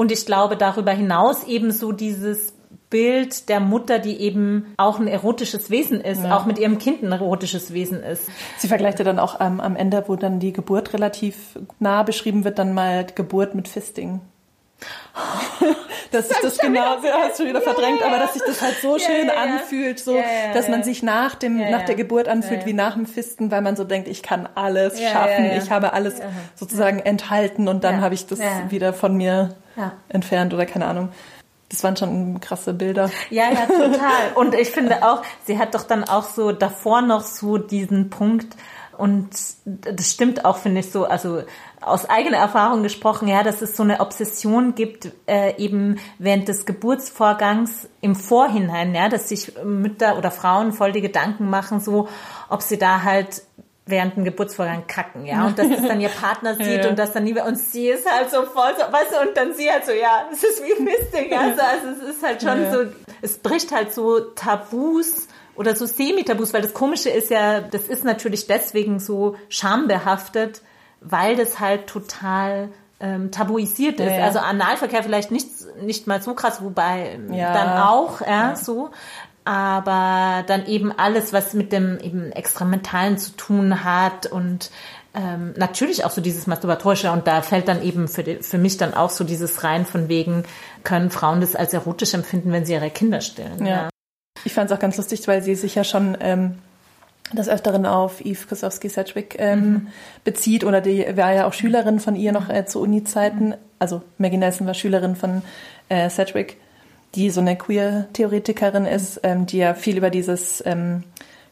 [0.00, 2.54] Und ich glaube darüber hinaus eben so dieses
[2.88, 6.34] Bild der Mutter, die eben auch ein erotisches Wesen ist, ja.
[6.34, 8.26] auch mit ihrem Kind ein erotisches Wesen ist.
[8.56, 12.44] Sie vergleicht ja dann auch ähm, am Ende, wo dann die Geburt relativ nah beschrieben
[12.44, 14.22] wird, dann mal Geburt mit Fisting.
[16.10, 18.98] das ist das genau, du hast schon wieder verdrängt, aber dass sich das halt so
[18.98, 19.34] schön ja.
[19.34, 20.22] anfühlt, so,
[20.54, 23.76] dass man sich nach dem, nach der Geburt anfühlt wie nach dem Fisten, weil man
[23.76, 26.20] so denkt, ich kann alles schaffen, ich habe alles
[26.54, 29.54] sozusagen enthalten und dann habe ich das wieder von mir
[30.08, 31.10] entfernt oder keine Ahnung.
[31.68, 33.10] Das waren schon krasse Bilder.
[33.30, 34.32] Ja, ja, total.
[34.34, 38.56] Und ich finde auch, sie hat doch dann auch so davor noch so diesen Punkt,
[39.00, 39.30] und
[39.64, 41.42] das stimmt auch, finde ich so, also
[41.80, 46.66] aus eigener Erfahrung gesprochen, ja, dass es so eine Obsession gibt, äh, eben während des
[46.66, 52.08] Geburtsvorgangs im Vorhinein, ja, dass sich Mütter oder Frauen voll die Gedanken machen, so,
[52.48, 53.42] ob sie da halt
[53.86, 56.90] während dem Geburtsvorgang kacken, ja, und dass das dann ihr Partner sieht ja.
[56.90, 59.54] und das dann nie und sie ist halt so voll, so, weißt du, und dann
[59.54, 62.72] sie halt so, ja, es ist wie ja, also, also es ist halt schon ja.
[62.72, 62.78] so,
[63.22, 68.04] es bricht halt so Tabus oder so Semi-Tabus, weil das Komische ist ja, das ist
[68.04, 70.62] natürlich deswegen so schambehaftet,
[71.00, 72.68] weil das halt total
[73.00, 74.10] ähm, tabuisiert ist.
[74.10, 74.24] Ja, ja.
[74.24, 75.48] Also Analverkehr vielleicht nicht,
[75.82, 77.52] nicht mal so krass, wobei ja.
[77.52, 78.90] dann auch, ja, so.
[79.44, 84.70] Aber dann eben alles, was mit dem eben Extramentalen zu tun hat und
[85.14, 88.76] ähm, natürlich auch so dieses Masturbatorische und da fällt dann eben für, die, für mich
[88.76, 90.44] dann auch so dieses rein von wegen,
[90.84, 93.66] können Frauen das als erotisch empfinden, wenn sie ihre Kinder stillen.
[93.66, 93.88] Ja.
[94.44, 96.58] Ich fand es auch ganz lustig, weil sie sich ja schon ähm,
[97.32, 99.86] des Öfteren auf Eve Kosowski-Sedgwick ähm, mhm.
[100.24, 103.54] bezieht oder die war ja auch Schülerin von ihr noch äh, zu Uni-Zeiten.
[103.78, 105.42] Also Maggie Nelson war Schülerin von
[105.88, 106.56] äh, Sedgwick,
[107.14, 111.04] die so eine Queer-Theoretikerin ist, ähm, die ja viel über dieses ähm,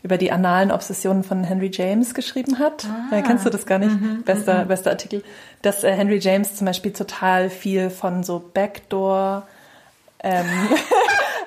[0.03, 2.87] über die analen Obsessionen von Henry James geschrieben hat.
[2.87, 3.17] Ah.
[3.17, 4.01] Äh, kennst du das gar nicht?
[4.01, 4.23] Mhm.
[4.23, 4.69] Bester, mhm.
[4.69, 5.25] bester Artikel.
[5.63, 9.47] Dass äh, Henry James zum Beispiel total viel von so Backdoor
[10.23, 10.47] ähm,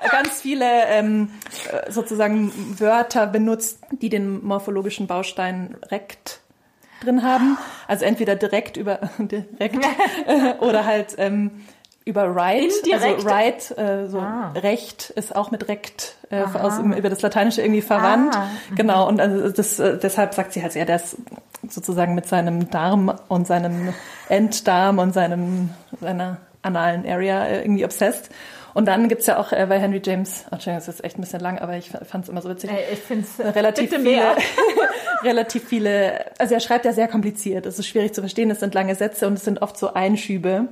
[0.10, 1.32] ganz viele ähm,
[1.72, 6.40] äh, sozusagen Wörter benutzt, die den morphologischen Baustein rekt
[7.04, 7.58] drin haben.
[7.88, 9.86] Also entweder direkt über direkt
[10.26, 11.52] äh, oder halt ähm,
[12.06, 12.72] über right.
[12.84, 13.26] Indirekt.
[13.26, 14.52] Also right, äh, so ah.
[14.56, 18.36] recht ist auch mit rekt äh, aus, über das Lateinische irgendwie verwandt.
[18.36, 18.48] Ah.
[18.76, 21.18] Genau, und also das, äh, deshalb sagt sie halt, ja, der ist
[21.68, 23.94] sozusagen mit seinem Darm und seinem
[24.30, 28.30] Enddarm und seinem seiner analen Area irgendwie obsessed.
[28.74, 31.42] Und dann gibt's ja auch äh, bei Henry James, ach, das ist echt ein bisschen
[31.42, 32.72] lang, aber ich fand es immer so witzig.
[32.72, 34.36] Äh, ich finde es relativ viele,
[35.24, 38.74] relativ viele, also er schreibt ja sehr kompliziert, es ist schwierig zu verstehen, es sind
[38.74, 40.68] lange Sätze und es sind oft so Einschübe.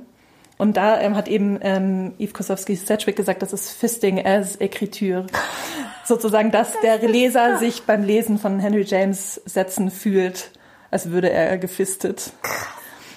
[0.56, 5.26] Und da ähm, hat eben ähm, Yves Kosowski-Sedgwick gesagt, das ist Fisting as Écriture.
[6.04, 10.50] Sozusagen, dass der Leser sich beim Lesen von Henry James Sätzen fühlt,
[10.90, 12.32] als würde er gefistet.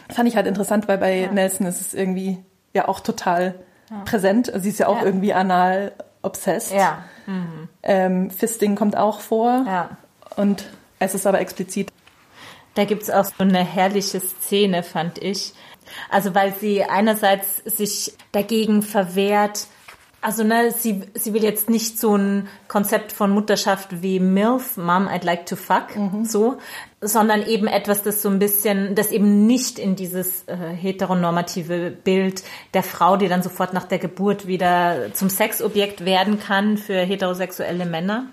[0.09, 1.31] Fand ich halt interessant, weil bei ja.
[1.33, 2.37] Nelson ist es irgendwie
[2.73, 3.55] ja auch total
[3.93, 4.01] ja.
[4.05, 4.51] präsent.
[4.55, 5.05] Sie ist ja auch ja.
[5.05, 6.73] irgendwie anal obsessed.
[6.73, 7.03] Ja.
[7.25, 7.69] Mhm.
[7.83, 9.63] Ähm, Fisting kommt auch vor.
[9.65, 9.97] Ja.
[10.35, 10.65] Und
[10.99, 11.91] es ist aber explizit.
[12.75, 15.53] Da gibt's auch so eine herrliche Szene, fand ich.
[16.09, 19.67] Also weil sie einerseits sich dagegen verwehrt,
[20.23, 25.07] also ne, sie, sie will jetzt nicht so ein Konzept von Mutterschaft wie MILF, Mom,
[25.07, 26.23] I'd like to fuck, mhm.
[26.23, 26.57] so,
[27.01, 32.41] sondern eben etwas, das so ein bisschen, das eben nicht in dieses äh, heteronormative Bild
[32.73, 37.85] der Frau, die dann sofort nach der Geburt wieder zum Sexobjekt werden kann für heterosexuelle
[37.85, 38.27] Männer.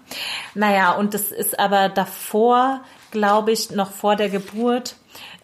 [0.55, 4.95] Naja, und das ist aber davor, glaube ich, noch vor der Geburt,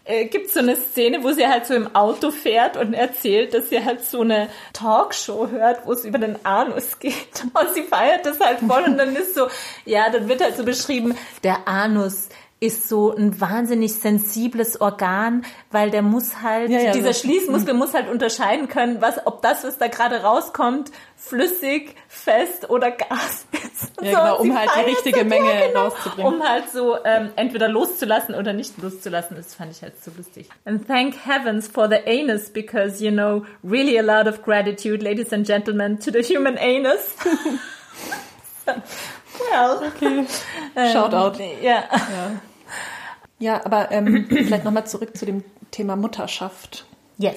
[0.06, 3.68] äh, gibt so eine Szene, wo sie halt so im Auto fährt und erzählt, dass
[3.70, 7.44] sie halt so eine Talkshow hört, wo es über den Anus geht.
[7.44, 9.48] Und sie feiert das halt voll und dann ist so,
[9.84, 15.90] ja, dann wird halt so beschrieben, der Anus ist so ein wahnsinnig sensibles Organ, weil
[15.90, 17.20] der muss halt, Ja, ja, dieser so.
[17.20, 22.92] Schließmuskel muss halt unterscheiden können, was, ob das, was da gerade rauskommt, flüssig, fest oder
[22.92, 23.92] Gas ist.
[24.00, 26.32] Ja, genau, um halt die richtige Menge ja, genau, rauszubringen.
[26.32, 29.36] Um halt so ähm, entweder loszulassen oder nicht loszulassen.
[29.36, 30.48] Das fand ich halt so lustig.
[30.64, 35.30] And thank heavens for the anus, because, you know, really a lot of gratitude, ladies
[35.30, 37.14] and gentlemen, to the human anus.
[38.66, 40.26] well, Okay.
[40.92, 41.40] Shoutout.
[41.62, 41.84] ja.
[43.38, 46.86] Ja, aber ähm, vielleicht nochmal zurück zu dem Thema Mutterschaft.
[47.18, 47.36] Yes.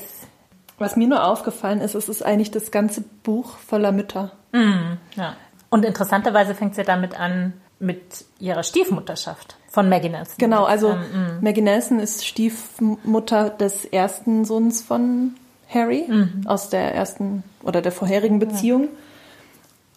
[0.77, 4.31] Was mir nur aufgefallen ist, es ist eigentlich das ganze Buch voller Mütter.
[4.53, 5.35] Ja.
[5.69, 10.35] Und interessanterweise fängt sie damit an mit ihrer Stiefmutterschaft von Maggie Nelson.
[10.37, 15.35] Genau, also Ähm, Maggie Nelson ist Stiefmutter des ersten Sohns von
[15.73, 16.43] Harry Mhm.
[16.47, 18.87] aus der ersten oder der vorherigen Beziehung.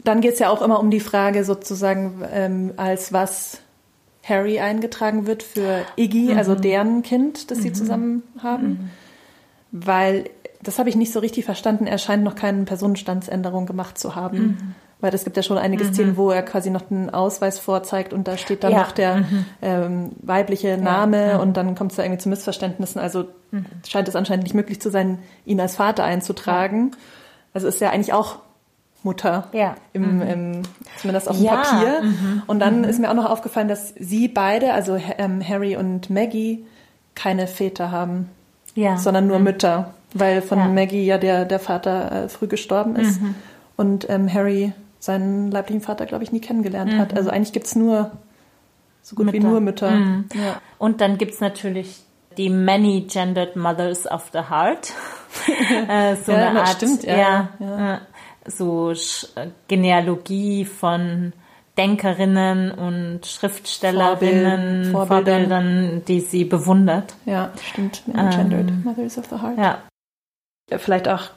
[0.04, 3.60] Dann geht es ja auch immer um die Frage sozusagen, ähm, als was
[4.24, 6.38] Harry eingetragen wird für Iggy, Mhm.
[6.38, 8.90] also deren Kind, das sie zusammen haben.
[9.70, 10.28] Weil,
[10.62, 14.38] das habe ich nicht so richtig verstanden, er scheint noch keine Personenstandsänderung gemacht zu haben.
[14.38, 14.74] Mhm.
[15.00, 18.28] Weil es gibt ja schon einige Szenen, wo er quasi noch den Ausweis vorzeigt und
[18.28, 18.78] da steht dann Ja.
[18.78, 18.84] Mhm.
[18.84, 19.24] noch der
[19.60, 23.00] ähm, weibliche Name und dann kommt es da irgendwie zu Missverständnissen.
[23.00, 23.66] Also Mhm.
[23.88, 26.92] scheint es anscheinend nicht möglich zu sein, ihn als Vater einzutragen.
[27.52, 28.36] Also ist er eigentlich auch
[29.04, 29.48] Mutter.
[29.52, 29.74] Ja.
[29.92, 30.62] Im, im,
[30.98, 32.02] zumindest auf dem Ja, Papier.
[32.46, 36.64] Und dann ist mir auch noch aufgefallen, dass sie beide, also ähm, Harry und Maggie,
[37.14, 38.28] keine Väter haben,
[38.74, 38.96] Ja.
[38.96, 39.94] sondern nur Mütter.
[40.14, 40.68] Weil von Ja.
[40.68, 43.18] Maggie ja der, der Vater äh, früh gestorben ist
[43.76, 47.16] und ähm, Harry seinen leiblichen Vater, glaube ich, nie kennengelernt hat.
[47.16, 48.12] Also eigentlich gibt's nur
[49.02, 49.48] so gut wie Mütter.
[49.50, 49.90] nur Mütter.
[50.34, 50.60] Ja.
[50.78, 52.02] Und dann gibt's natürlich
[52.36, 54.92] die Many Gendered Mothers of the Heart.
[55.88, 58.00] äh, so Ja, eine Art, stimmt, ja, ja, ja.
[58.46, 58.92] So
[59.68, 61.32] Genealogie von
[61.78, 67.14] Denkerinnen und Schriftstellerinnen, Vorbild- Vorbildern, die sie bewundert.
[67.24, 68.02] ja, stimmt.
[68.08, 69.58] Ähm, Gendered Mothers of the Heart.
[69.58, 69.78] Ja.
[70.78, 71.30] Vielleicht auch,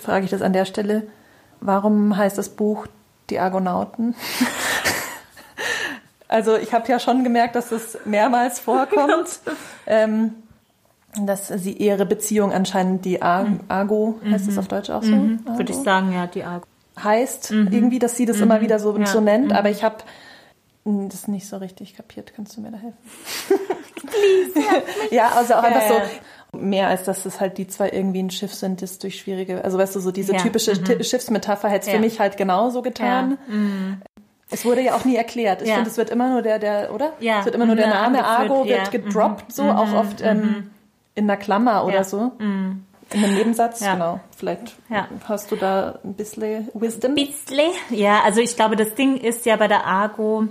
[0.00, 1.08] frage ich das an der Stelle,
[1.60, 2.86] warum heißt das Buch
[3.30, 4.14] Die Argonauten?
[6.28, 9.40] also ich habe ja schon gemerkt, dass es mehrmals vorkommt,
[9.86, 10.34] ähm,
[11.26, 15.14] dass sie ihre Beziehung anscheinend die Ar Argo, heißt es auf Deutsch auch so?
[15.14, 15.58] Argo?
[15.58, 16.64] Würde ich sagen, ja, die Argo.
[17.02, 19.06] heißt, irgendwie, dass sie das immer wieder so, Ja.
[19.06, 19.96] so nennt, aber ich habe
[20.84, 22.32] das nicht so richtig kapiert.
[22.34, 22.98] Kannst du mir da helfen?
[25.10, 26.04] ja, also auch Ja, einfach
[26.52, 29.62] so, mehr als dass es halt die zwei irgendwie ein Schiff sind, das durch schwierige,
[29.64, 33.38] also weißt du, so diese Ja, typische Schiffsmetapher hätte es für mich halt genauso getan.
[34.50, 35.60] Es wurde ja auch nie erklärt.
[35.60, 37.12] Ich finde, es wird immer nur der, der, oder?
[37.20, 40.70] Ja, Es wird immer nur der mhm, Name Argo, wird gedroppt, so, auch oft ähm,
[41.18, 42.04] in einer Klammer oder Ja.
[42.04, 42.32] so.
[42.38, 43.94] In einem Nebensatz, Ja.
[43.94, 44.20] genau.
[44.36, 45.08] Vielleicht Ja.
[45.28, 47.14] hast du da ein bisschen Wisdom.
[47.14, 47.64] Bitzle.
[47.90, 50.44] Ja, also ich glaube, das Ding ist ja bei der Argo,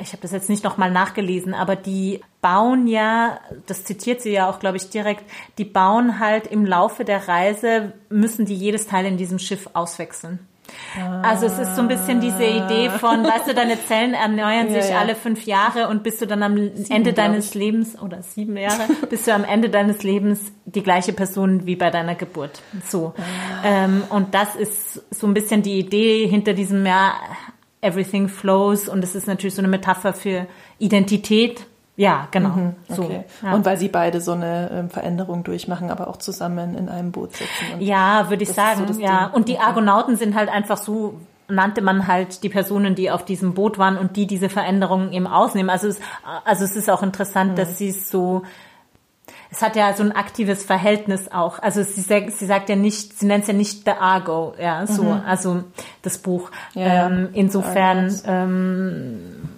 [0.00, 4.48] ich habe das jetzt nicht nochmal nachgelesen, aber die bauen ja, das zitiert sie ja
[4.48, 5.24] auch, glaube ich, direkt,
[5.58, 10.38] die bauen halt im Laufe der Reise, müssen die jedes Teil in diesem Schiff auswechseln.
[11.22, 14.90] Also es ist so ein bisschen diese Idee von, weißt du, deine Zellen erneuern sich
[14.90, 14.98] ja.
[14.98, 18.86] alle fünf Jahre und bist du dann am Ende glaub deines Lebens, oder sieben Jahre,
[19.10, 22.62] bist du am Ende deines Lebens die gleiche Person wie bei deiner Geburt.
[22.86, 23.14] So.
[23.64, 27.14] Ähm, und das ist so ein bisschen die Idee hinter diesem, ja,
[27.80, 30.46] everything flows und es ist natürlich so eine Metapher für
[30.78, 31.66] Identität.
[31.98, 32.74] Ja, genau.
[32.88, 33.02] So.
[33.02, 33.24] Okay.
[33.42, 33.54] Ja.
[33.54, 37.32] Und weil sie beide so eine ähm, Veränderung durchmachen, aber auch zusammen in einem Boot
[37.32, 37.80] sitzen.
[37.80, 39.26] Ja, würde ich sagen, so ja.
[39.26, 39.34] Ding.
[39.34, 39.58] Und die.
[39.58, 41.14] Argonauten sind halt einfach so,
[41.48, 45.26] nannte man halt die Personen, die auf diesem Boot waren und die diese Veränderungen eben
[45.26, 45.70] ausnehmen.
[45.70, 45.98] Also es,
[46.44, 47.56] also es ist auch interessant, Mhm.
[47.56, 48.42] dass sie es so,
[49.50, 51.58] es hat ja so ein aktives Verhältnis auch.
[51.58, 54.86] Also sie sagt, sie sagt ja nicht, sie nennt es ja nicht The Argo, ja,
[54.86, 55.64] so, also
[56.02, 56.50] das Buch.
[56.74, 56.80] Mhm.
[56.80, 59.48] Ja, ähm, insofern ähm,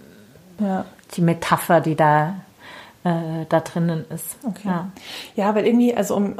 [0.58, 0.86] ja.
[1.14, 2.34] Die Metapher, die da
[3.04, 4.36] äh, da drinnen ist.
[4.46, 4.68] Okay.
[4.68, 4.88] Ja.
[5.36, 6.34] ja, weil irgendwie, also um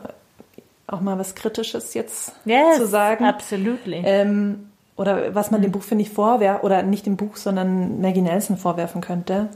[0.87, 3.24] auch mal was Kritisches jetzt Yes, zu sagen.
[3.24, 4.02] absolutely.
[4.04, 5.54] Ähm, oder was Mhm.
[5.54, 9.48] man dem Buch, finde ich, vorwerfen, oder nicht dem Buch, sondern Maggie Nelson vorwerfen könnte.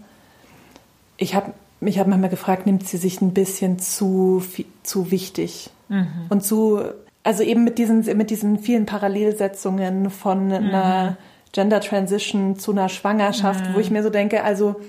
[1.16, 4.42] Ich habe mich hab manchmal gefragt, nimmt sie sich ein bisschen zu,
[4.83, 6.07] zu wichtig Mhm.
[6.31, 6.81] und zu,
[7.24, 10.53] also eben mit diesen, mit diesen vielen Parallelsetzungen von Mhm.
[10.55, 11.16] einer
[11.53, 13.74] Gender Transition zu einer Schwangerschaft, Mhm.
[13.74, 14.83] wo ich mir so denke, also äh,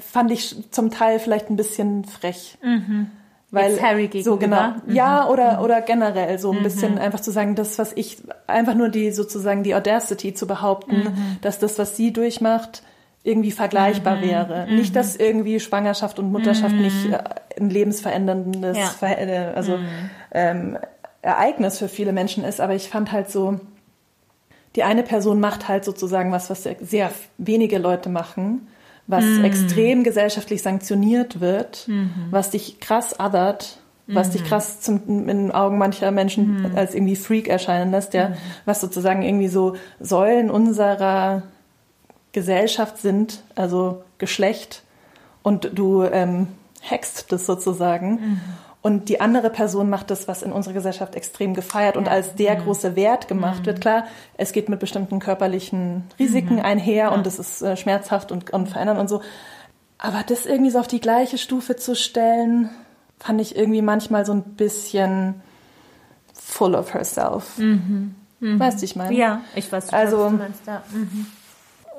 [0.00, 2.58] fand ich zum Teil vielleicht ein bisschen frech.
[3.52, 4.56] Weil, Jetzt Harry so genau.
[4.68, 4.82] gegenüber?
[4.86, 4.94] Mhm.
[4.94, 8.88] Ja, oder, oder generell so ein bisschen einfach zu sagen, das, was ich, einfach nur
[8.90, 11.36] die sozusagen die Audacity zu behaupten, Mhm.
[11.40, 12.82] dass das, was sie durchmacht,
[13.24, 14.22] irgendwie vergleichbar Mhm.
[14.22, 14.66] wäre.
[14.70, 17.18] Nicht, dass irgendwie Schwangerschaft und Mutterschaft nicht äh,
[17.60, 18.86] ein lebensveränderndes Ja.
[18.86, 19.78] Ver äh, also,
[20.32, 20.78] ähm,
[21.22, 23.58] Ereignis für viele Menschen ist, aber ich fand halt so,
[24.76, 28.68] die eine Person macht halt sozusagen was, was sehr wenige Leute machen,
[29.10, 29.44] was mhm.
[29.44, 32.10] extrem gesellschaftlich sanktioniert wird, mhm.
[32.30, 34.32] was dich krass othert, was mhm.
[34.32, 36.76] dich krass zum, in den Augen mancher Menschen mhm.
[36.76, 38.34] als irgendwie Freak erscheinen lässt, ja, mhm.
[38.64, 41.42] was sozusagen irgendwie so Säulen unserer
[42.32, 44.82] Gesellschaft sind, also Geschlecht,
[45.42, 46.48] und du ähm,
[46.88, 48.40] hackst das sozusagen.
[48.82, 48.90] Mhm.
[48.90, 52.56] Und die andere Person macht das, was in unserer Gesellschaft extrem gefeiert und als der
[52.56, 52.64] mhm.
[52.64, 53.66] große Wert gemacht mhm.
[53.66, 53.80] wird.
[53.80, 54.04] Klar,
[54.36, 56.64] es geht mit bestimmten körperlichen Risiken mhm.
[56.64, 57.08] einher ja.
[57.10, 59.20] und es ist äh, schmerzhaft und, und verändern und so.
[59.98, 62.70] Aber das irgendwie so auf die gleiche Stufe zu stellen,
[63.18, 65.42] fand ich irgendwie manchmal so ein bisschen
[66.32, 67.58] full of herself.
[67.58, 68.14] Mhm.
[68.40, 68.58] Mhm.
[68.58, 69.14] Weißt du, ich meine?
[69.14, 70.82] Ja, ich weiß, also, was du meinst, ja.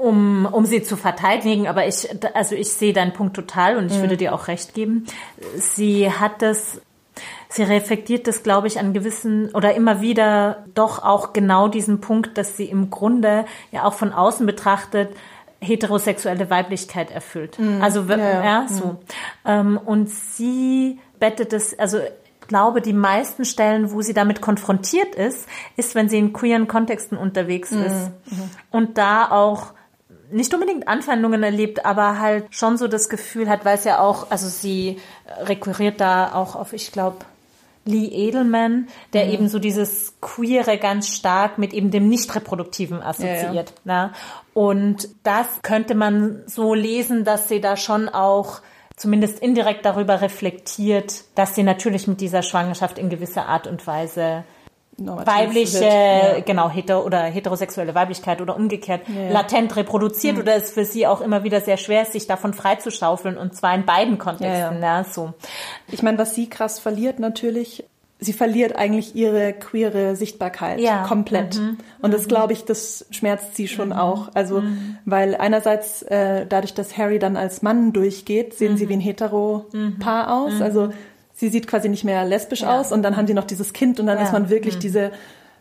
[0.02, 3.92] Mhm um, um sie zu verteidigen, aber ich, also ich sehe deinen Punkt total und
[3.92, 4.02] ich mhm.
[4.02, 5.06] würde dir auch recht geben.
[5.56, 6.82] Sie hat das,
[7.50, 12.38] sie reflektiert das, glaube ich, an gewissen oder immer wieder doch auch genau diesen Punkt,
[12.38, 15.16] dass sie im Grunde ja auch von außen betrachtet
[15.60, 17.60] heterosexuelle Weiblichkeit erfüllt.
[17.60, 17.84] Mhm.
[17.84, 18.44] Also ja, ja.
[18.44, 18.98] ja so.
[19.48, 19.78] Mhm.
[19.78, 22.00] Und sie bettet es, also
[22.48, 27.18] glaube, die meisten Stellen, wo sie damit konfrontiert ist, ist, wenn sie in queeren Kontexten
[27.18, 27.84] unterwegs mhm.
[27.84, 28.12] ist.
[28.26, 28.50] Mhm.
[28.72, 29.74] Und da auch
[30.32, 34.32] nicht unbedingt Anfeindungen erlebt, aber halt schon so das Gefühl hat, weil es ja auch,
[34.32, 35.00] also sie
[35.42, 37.18] rekurriert da auch auf, ich glaube,
[37.84, 39.32] Lee Edelman, der mhm.
[39.32, 43.74] eben so dieses Queere ganz stark mit eben dem Nicht-Reproduktiven assoziiert.
[43.86, 44.06] Ja, ja.
[44.08, 44.14] Ne?
[44.54, 48.62] Und das könnte man so lesen, dass sie da schon auch
[48.96, 54.44] zumindest indirekt darüber reflektiert, dass sie natürlich mit dieser Schwangerschaft in gewisser Art und Weise
[54.98, 56.40] weibliche, ja.
[56.42, 59.32] genau, heter oder heterosexuelle Weiblichkeit oder umgekehrt ja.
[59.32, 60.42] latent reproduziert mhm.
[60.42, 63.74] oder es für sie auch immer wieder sehr schwer ist, sich davon freizuschaufeln und zwar
[63.74, 64.82] in beiden Kontexten.
[64.82, 65.34] Ja, so.
[65.92, 67.84] Ich meine, was sie krass verliert natürlich,
[68.22, 71.04] sie verliert eigentlich ihre queere Sichtbarkeit ja.
[71.04, 71.58] komplett.
[71.58, 71.78] Mhm.
[72.02, 72.28] Und das mhm.
[72.28, 73.96] glaube ich, das schmerzt sie schon mhm.
[73.96, 74.30] auch.
[74.36, 74.98] Also, mhm.
[75.06, 78.90] weil einerseits äh, dadurch, dass Harry dann als Mann durchgeht, sehen sie mhm.
[78.90, 80.32] wie ein Hetero-Paar mhm.
[80.32, 80.62] aus.
[80.62, 80.90] Also
[81.42, 82.80] sie sieht quasi nicht mehr lesbisch ja.
[82.80, 84.24] aus und dann haben die noch dieses Kind und dann ja.
[84.24, 84.80] ist man wirklich mhm.
[84.82, 85.12] diese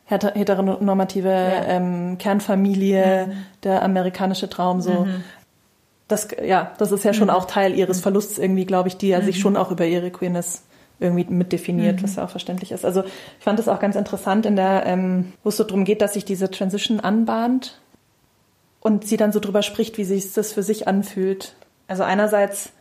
[0.04, 1.64] heteronormative ja.
[1.68, 3.32] ähm, Kernfamilie, mhm.
[3.62, 5.06] der amerikanische Traum so.
[5.06, 5.24] Mhm.
[6.06, 7.34] Das, ja, das ist ja schon mhm.
[7.34, 8.02] auch Teil ihres mhm.
[8.02, 9.40] Verlusts irgendwie, glaube ich, die ja sich mhm.
[9.40, 10.64] schon auch über ihre Queerness
[10.98, 12.84] irgendwie mitdefiniert, was ja auch verständlich ist.
[12.84, 16.02] Also ich fand das auch ganz interessant in der, ähm, wo es so darum geht,
[16.02, 17.80] dass sich diese Transition anbahnt
[18.80, 21.54] und sie dann so drüber spricht, wie sich das für sich anfühlt.
[21.88, 22.72] Also einerseits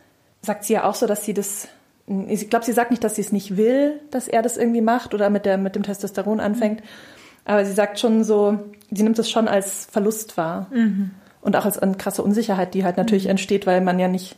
[0.42, 1.68] sagt sie ja auch so, dass sie das
[2.28, 5.14] ich glaube, sie sagt nicht, dass sie es nicht will, dass er das irgendwie macht
[5.14, 6.82] oder mit, der, mit dem Testosteron anfängt.
[7.44, 8.58] Aber sie sagt schon so,
[8.90, 10.66] sie nimmt es schon als Verlust wahr.
[10.72, 11.12] Mhm.
[11.40, 13.30] Und auch als eine krasse Unsicherheit, die halt natürlich mhm.
[13.30, 14.36] entsteht, weil man ja nicht,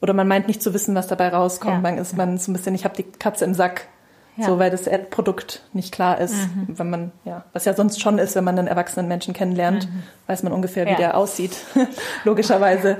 [0.00, 1.76] oder man meint nicht zu wissen, was dabei rauskommt.
[1.76, 1.80] Ja.
[1.80, 3.88] Man ist man so ein bisschen, ich habe die Katze im Sack.
[4.36, 4.46] Ja.
[4.46, 6.76] So, weil das Produkt nicht klar ist, mhm.
[6.76, 10.02] wenn man, ja, was ja sonst schon ist, wenn man einen erwachsenen Menschen kennenlernt, mhm.
[10.26, 10.96] weiß man ungefähr, wie ja.
[10.96, 11.52] der aussieht,
[12.24, 12.96] logischerweise.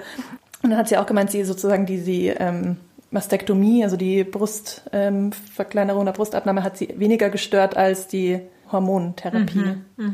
[0.62, 2.76] Und dann hat sie auch gemeint, sie sozusagen die, sie, ähm,
[3.14, 9.58] Mastektomie, also die Brustverkleinerung ähm, der Brustabnahme, hat sie weniger gestört als die Hormontherapie.
[9.58, 10.12] Mhm, mh.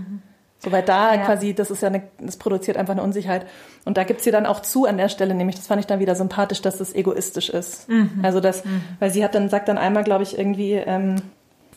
[0.59, 1.25] Soweit da ja.
[1.25, 3.47] quasi, das ist ja eine, das produziert einfach eine Unsicherheit.
[3.87, 6.01] Und da gibt's sie dann auch zu an der Stelle, nämlich, das fand ich dann
[6.01, 7.89] wieder sympathisch, dass das egoistisch ist.
[7.89, 8.21] Mhm.
[8.23, 8.83] Also das, mhm.
[8.99, 11.17] weil sie hat dann, sagt dann einmal, glaube ich, irgendwie, ähm,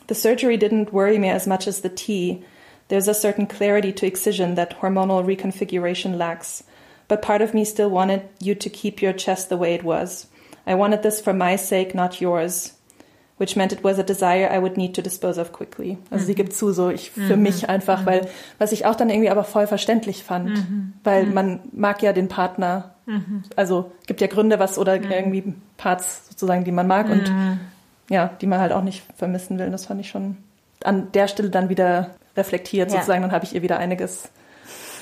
[0.06, 2.42] The surgery didn't worry me as much as the tea.
[2.88, 6.64] There's a certain clarity to excision that hormonal reconfiguration lacks.
[7.08, 10.26] But part of me still wanted you to keep your chest the way it was.
[10.66, 12.78] I wanted this for my sake, not yours.
[13.36, 15.98] Which meant it was a desire I would need to dispose of quickly.
[16.10, 16.26] Also mhm.
[16.26, 17.42] sie gibt zu, so ich für mhm.
[17.42, 18.06] mich einfach, mhm.
[18.06, 20.92] weil was ich auch dann irgendwie aber voll verständlich fand, mhm.
[21.02, 21.34] weil mhm.
[21.34, 23.42] man mag ja den Partner, mhm.
[23.56, 27.24] also gibt ja Gründe, was oder irgendwie Parts sozusagen, die man mag und
[28.08, 29.70] ja, die man halt auch nicht vermissen will.
[29.70, 30.36] Das fand ich schon
[30.84, 32.96] an der Stelle dann wieder reflektiert ja.
[32.96, 33.22] sozusagen.
[33.22, 34.28] Dann habe ich ihr wieder einiges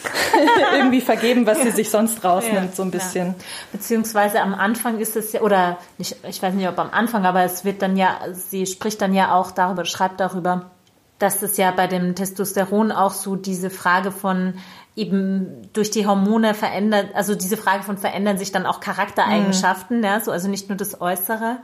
[0.73, 3.29] irgendwie vergeben, was sie sich sonst rausnimmt, ja, so ein bisschen.
[3.29, 3.35] Ja.
[3.73, 7.43] Beziehungsweise am Anfang ist es ja, oder nicht, ich weiß nicht, ob am Anfang, aber
[7.43, 10.71] es wird dann ja, sie spricht dann ja auch darüber, schreibt darüber,
[11.19, 14.55] dass es ja bei dem Testosteron auch so diese Frage von
[14.97, 20.05] eben durch die Hormone verändert, also diese Frage von verändern sich dann auch Charaktereigenschaften, mhm.
[20.05, 21.59] ja, so, also nicht nur das Äußere.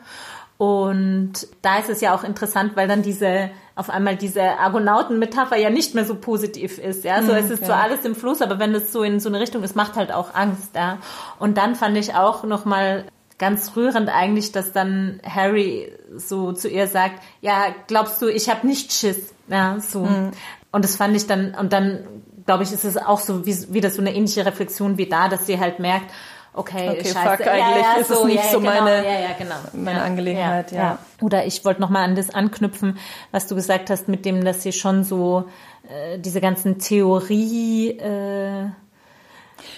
[0.56, 5.70] Und da ist es ja auch interessant, weil dann diese, auf einmal diese Argonauten-Metapher ja
[5.70, 7.22] nicht mehr so positiv ist, ja.
[7.22, 9.38] So, mm, es ist so alles im Fluss, aber wenn es so in so eine
[9.38, 10.98] Richtung ist, macht halt auch Angst, ja.
[11.38, 13.04] Und dann fand ich auch nochmal
[13.38, 18.66] ganz rührend eigentlich, dass dann Harry so zu ihr sagt, ja, glaubst du, ich habe
[18.66, 20.00] nicht Schiss, ja, so.
[20.00, 20.32] Mm.
[20.72, 22.00] Und das fand ich dann, und dann,
[22.46, 25.46] glaube ich, ist es auch so wie, wieder so eine ähnliche Reflexion wie da, dass
[25.46, 26.10] sie halt merkt,
[26.58, 27.36] okay, okay scheiße.
[27.36, 29.04] Fuck, eigentlich ja, ja, ist so, es nicht ja, so genau, meine,
[29.38, 30.72] genau, meine Angelegenheit.
[30.72, 32.98] Ja, Oder ich wollte nochmal an das anknüpfen,
[33.30, 35.44] was du gesagt hast, mit dem, dass sie schon so
[35.88, 37.90] äh, diese ganzen Theorie...
[37.90, 38.70] Äh,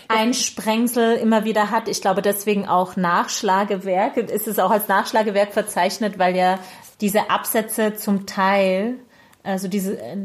[0.09, 1.89] ein Sprengsel immer wieder hat.
[1.89, 4.17] Ich glaube deswegen auch Nachschlagewerk.
[4.17, 6.59] Ist es auch als Nachschlagewerk verzeichnet, weil ja
[7.01, 8.97] diese Absätze zum Teil,
[9.43, 10.17] also diese, äh,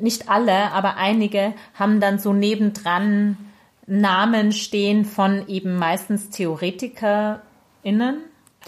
[0.00, 3.36] nicht alle, aber einige haben dann so nebendran
[3.86, 7.40] Namen stehen von eben meistens TheoretikerInnen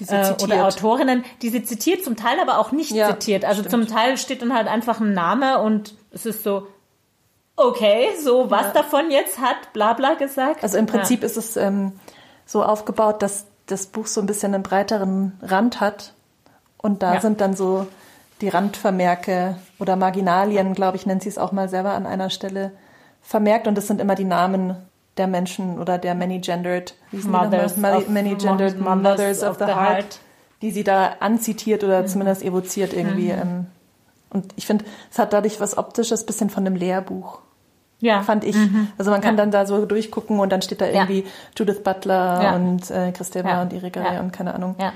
[0.06, 3.44] äh, oder Autorinnen, die sie zitiert, zum Teil aber auch nicht ja, zitiert.
[3.44, 3.88] Also stimmt.
[3.88, 6.68] zum Teil steht dann halt einfach ein Name und es ist so,
[7.56, 8.72] okay, so was ja.
[8.72, 10.62] davon jetzt hat bla bla gesagt.
[10.62, 11.26] Also im Prinzip ja.
[11.26, 11.92] ist es ähm,
[12.46, 16.14] so aufgebaut, dass das Buch so ein bisschen einen breiteren Rand hat
[16.78, 17.86] und da sind dann so
[18.40, 22.72] die Randvermerke oder Marginalien, glaube ich, nennt sie es auch mal selber an einer Stelle
[23.20, 24.76] vermerkt und das sind immer die Namen
[25.18, 30.20] der Menschen oder der many-gendered Mothers, many-gendered Mothers of, the, heart,
[30.62, 32.06] die sie da anzitiert oder mhm.
[32.06, 33.32] zumindest evoziert irgendwie.
[33.32, 33.40] Mhm.
[33.40, 33.66] Ähm,
[34.30, 37.40] und ich finde, es hat dadurch was Optisches, bisschen von einem Lehrbuch.
[38.01, 38.22] Ja.
[38.22, 38.55] Fand ich.
[38.55, 38.88] Mhm.
[38.96, 39.42] Also man kann ja.
[39.42, 41.30] dann da so durchgucken und dann steht da irgendwie ja.
[41.57, 42.55] Judith Butler ja.
[42.55, 44.20] und äh, Christema und Erika ja.
[44.20, 44.76] und keine Ahnung.
[44.78, 44.92] Ja.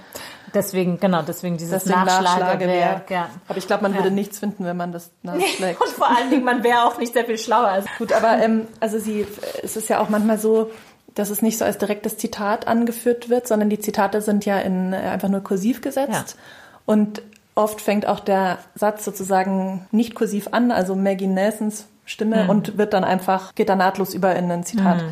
[0.54, 3.10] Deswegen, genau, deswegen dieses deswegen Nachschlagewerk.
[3.10, 3.30] Ja.
[3.48, 5.80] Aber ich glaube, man würde nichts finden, wenn man das nachschlägt.
[5.80, 7.68] und vor allen Dingen, man wäre auch nicht sehr viel schlauer.
[7.68, 7.88] Also.
[7.98, 9.26] Gut, aber ähm, also sie,
[9.62, 10.70] es ist ja auch manchmal so,
[11.14, 14.92] dass es nicht so als direktes Zitat angeführt wird, sondern die Zitate sind ja in
[14.92, 16.36] äh, einfach nur kursiv gesetzt.
[16.84, 17.22] Und
[17.54, 22.50] oft fängt auch der Satz sozusagen nicht kursiv an, also Maggie Nelsons Stimme mhm.
[22.50, 25.02] und wird dann einfach, geht dann nahtlos über in ein Zitat.
[25.02, 25.08] Mhm.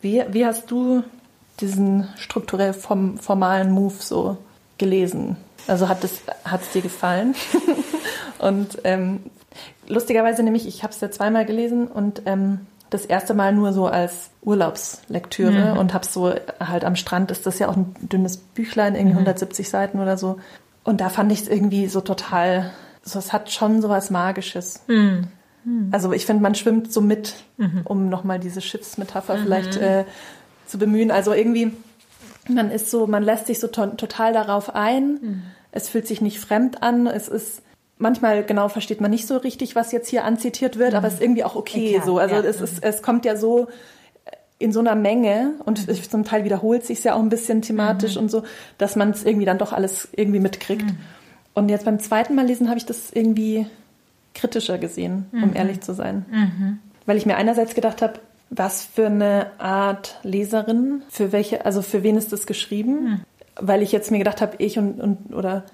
[0.00, 1.04] Wie, wie hast du
[1.60, 4.38] diesen strukturell vom, formalen Move so
[4.78, 5.36] gelesen?
[5.68, 6.22] Also hat es
[6.72, 7.34] dir gefallen?
[8.38, 9.20] und ähm,
[9.86, 13.86] lustigerweise nämlich, ich habe es ja zweimal gelesen und ähm, das erste Mal nur so
[13.86, 15.78] als Urlaubslektüre mhm.
[15.78, 19.66] und habe so halt am Strand ist das ja auch ein dünnes Büchlein, irgendwie 170
[19.66, 19.70] mhm.
[19.70, 20.38] Seiten oder so.
[20.84, 22.70] Und da fand ich es irgendwie so total,
[23.02, 24.82] so es hat schon so was Magisches.
[24.88, 25.28] Mhm.
[25.64, 25.88] Mhm.
[25.92, 27.82] Also ich finde, man schwimmt so mit, mhm.
[27.84, 29.42] um nochmal diese Schiffsmetapher mhm.
[29.42, 30.04] vielleicht äh,
[30.66, 31.10] zu bemühen.
[31.10, 31.72] Also irgendwie,
[32.48, 35.18] man ist so, man lässt sich so to total darauf ein.
[35.20, 35.42] Mhm.
[35.70, 37.06] Es fühlt sich nicht fremd an.
[37.06, 37.62] Es ist
[37.98, 41.22] manchmal genau versteht man nicht so richtig, was jetzt hier anzitiert wird, aber es ist
[41.22, 41.94] irgendwie auch okay.
[41.94, 42.42] Klar, so, also ja.
[42.42, 43.68] es ist, es kommt ja so
[44.58, 46.02] in so einer Menge und mhm.
[46.02, 48.22] zum Teil wiederholt sich ja auch ein bisschen thematisch mhm.
[48.22, 48.42] und so,
[48.78, 50.84] dass man es irgendwie dann doch alles irgendwie mitkriegt.
[50.84, 50.98] Mhm.
[51.54, 53.66] Und jetzt beim zweiten Mal lesen habe ich das irgendwie
[54.34, 55.56] kritischer gesehen, um mhm.
[55.56, 56.24] ehrlich zu sein.
[56.30, 56.78] Mhm.
[57.06, 58.20] Weil ich mir einerseits gedacht habe,
[58.50, 63.04] was für eine Art Leserin, für welche, also für wen ist das geschrieben?
[63.04, 63.20] Mhm.
[63.56, 65.64] Weil ich jetzt mir gedacht habe, ich und, und oder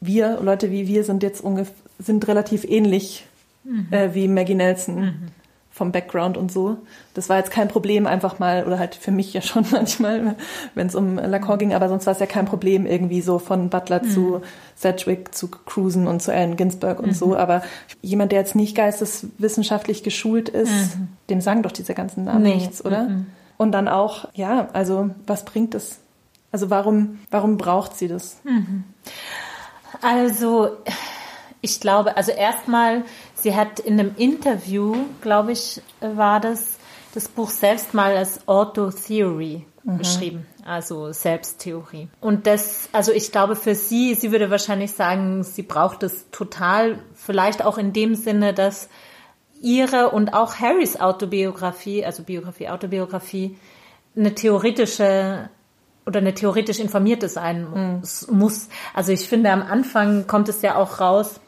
[0.00, 3.26] wir, Leute wie wir sind jetzt ungefähr, sind relativ ähnlich
[3.64, 3.88] mhm.
[3.90, 5.30] äh, wie Maggie Nelson.
[5.76, 6.78] Vom Background und so.
[7.12, 10.34] Das war jetzt kein Problem, einfach mal, oder halt für mich ja schon manchmal,
[10.74, 13.68] wenn es um Lacan ging, aber sonst war es ja kein Problem, irgendwie so von
[13.68, 14.10] Butler mhm.
[14.10, 14.40] zu
[14.74, 17.14] Sedgwick zu cruisen und zu Allen Ginsberg und mhm.
[17.14, 17.36] so.
[17.36, 17.62] Aber
[18.00, 21.08] jemand, der jetzt nicht geisteswissenschaftlich geschult ist, mhm.
[21.28, 22.54] dem sagen doch diese ganzen Namen nee.
[22.54, 23.04] nichts, oder?
[23.04, 23.26] Mhm.
[23.58, 25.98] Und dann auch, ja, also was bringt es?
[26.52, 28.38] Also warum, warum braucht sie das?
[28.44, 28.84] Mhm.
[30.00, 30.70] Also
[31.60, 33.04] ich glaube, also erstmal
[33.46, 36.78] Sie hat in einem Interview, glaube ich, war das,
[37.14, 39.98] das Buch selbst mal als Auto-Theory mhm.
[39.98, 42.08] beschrieben, also Selbsttheorie.
[42.20, 46.98] Und das, also ich glaube für sie, sie würde wahrscheinlich sagen, sie braucht es total,
[47.14, 48.88] vielleicht auch in dem Sinne, dass
[49.62, 53.56] ihre und auch Harrys Autobiografie, also Biografie, Autobiografie,
[54.16, 55.50] eine theoretische
[56.04, 58.02] oder eine theoretisch informierte sein mhm.
[58.36, 58.68] muss.
[58.92, 61.38] Also ich finde, am Anfang kommt es ja auch raus,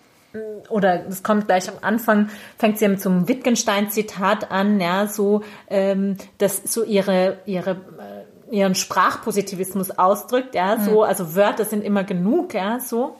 [0.69, 5.43] oder es kommt gleich am Anfang, fängt sie mit so einem Wittgenstein-Zitat an, ja, so,
[5.69, 11.09] ähm, dass so ihre, ihre, äh, ihren Sprachpositivismus ausdrückt, ja, so, hm.
[11.09, 13.17] also Wörter sind immer genug, ja, so.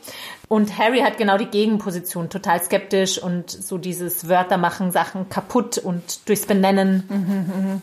[0.49, 5.77] Und Harry hat genau die Gegenposition, total skeptisch und so dieses Wörter machen Sachen kaputt
[5.79, 7.83] und durchs Benennen mhm,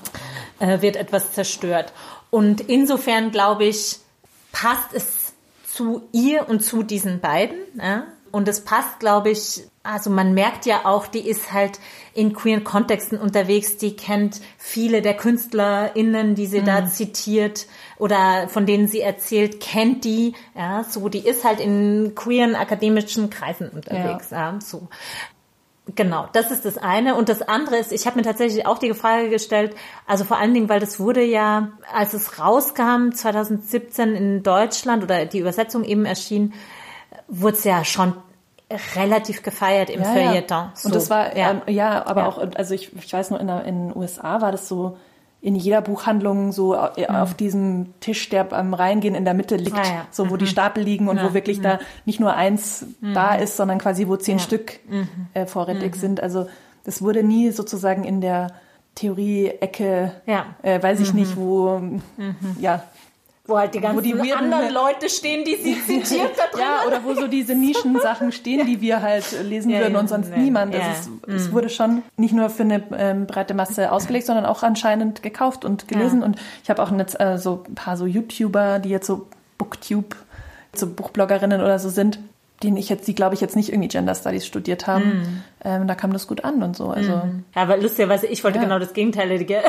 [0.60, 1.94] äh, wird etwas zerstört.
[2.32, 4.00] Und insofern glaube ich,
[4.52, 5.34] passt es
[5.68, 8.06] zu ihr und zu diesen beiden, ja,
[8.36, 11.80] und es passt, glaube ich, also man merkt ja auch, die ist halt
[12.14, 16.66] in queeren Kontexten unterwegs, die kennt viele der KünstlerInnen, die sie mhm.
[16.66, 17.66] da zitiert
[17.98, 23.30] oder von denen sie erzählt, kennt die, ja, so, die ist halt in queeren akademischen
[23.30, 24.90] Kreisen unterwegs, ja, ja so.
[25.96, 27.16] Genau, das ist das eine.
[27.16, 29.78] Und das andere ist, ich habe mir tatsächlich auch die Frage gestellt,
[30.08, 35.26] also vor allen Dingen, weil das wurde ja, als es rauskam, 2017 in Deutschland oder
[35.26, 36.54] die Übersetzung eben erschien,
[37.28, 38.14] wurde es ja schon
[38.96, 40.58] relativ gefeiert im ja, Feuilleton.
[40.58, 40.72] Ja.
[40.74, 42.28] So, und das war, ja, ähm, ja aber ja.
[42.28, 44.98] auch, also ich, ich weiß nur, in, der, in den USA war das so,
[45.42, 47.16] in jeder Buchhandlung so äh, mhm.
[47.16, 50.40] auf diesem Tisch, der beim Reingehen in der Mitte liegt, ah, so wo mhm.
[50.40, 51.64] die Stapel liegen und wo wirklich mhm.
[51.64, 53.14] da nicht nur eins mhm.
[53.14, 55.08] da ist, sondern quasi wo zehn Stück mhm.
[55.36, 56.00] äh, vorrätig mhm.
[56.00, 56.24] sind.
[56.24, 56.48] Also
[56.84, 58.54] das wurde nie sozusagen in der
[58.96, 60.46] Theorie-Ecke, Ja.
[60.64, 61.80] äh, weiß ich nicht, wo,
[62.60, 62.84] ja,
[63.48, 66.62] Wo halt die ganzen die anderen Leute stehen, die sie zitiert da drin.
[66.62, 70.32] ja, oder wo so diese Nischensachen stehen, die wir halt lesen Ja, würden und sonst
[70.32, 70.74] ja, niemand.
[70.74, 70.80] ja.
[70.92, 74.64] Es, ist, es wurde schon nicht nur für eine ähm, breite Masse ausgelegt, sondern auch
[74.64, 76.22] anscheinend gekauft und gelesen.
[76.22, 76.26] Ja.
[76.26, 79.28] Und ich habe auch jetzt äh, so ein paar so YouTuber, die jetzt so
[79.60, 80.16] Booktube,
[80.74, 82.20] so Buchbloggerinnen oder so sind,
[82.64, 85.04] denen ich jetzt, die glaube ich jetzt nicht irgendwie Gender Studies studiert haben.
[85.20, 85.44] Mhm.
[85.64, 86.88] Ähm, da kam das gut an und so.
[86.90, 88.64] Also Ja, aber lustigerweise, ich wollte Ja.
[88.64, 89.62] genau das Gegenteilige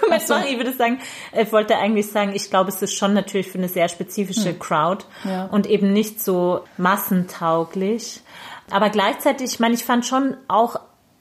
[0.00, 0.44] Comment machen.
[0.50, 0.98] Ich würde sagen,
[1.32, 5.04] ich wollte eigentlich sagen, ich glaube, es ist schon natürlich für eine sehr spezifische Crowd
[5.24, 5.46] Ja.
[5.46, 8.20] und eben nicht so massentauglich.
[8.70, 10.76] Aber gleichzeitig, ich meine, ich fand schon auch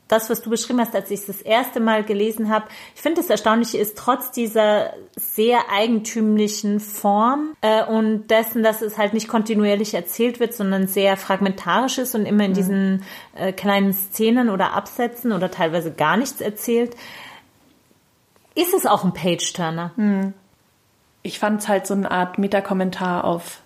[0.10, 3.22] das, was du beschrieben hast, als ich es das erste Mal gelesen habe, ich finde
[3.22, 9.28] das Erstaunliche ist, trotz dieser sehr eigentümlichen Form äh, und dessen, dass es halt nicht
[9.28, 13.04] kontinuierlich erzählt wird, sondern sehr fragmentarisch ist und immer in diesen
[13.36, 16.96] äh, kleinen Szenen oder Absätzen oder teilweise gar nichts erzählt,
[18.56, 20.34] ist es auch ein Page-Turner.
[21.22, 23.62] ich fand es halt so eine Art Metakommentar auf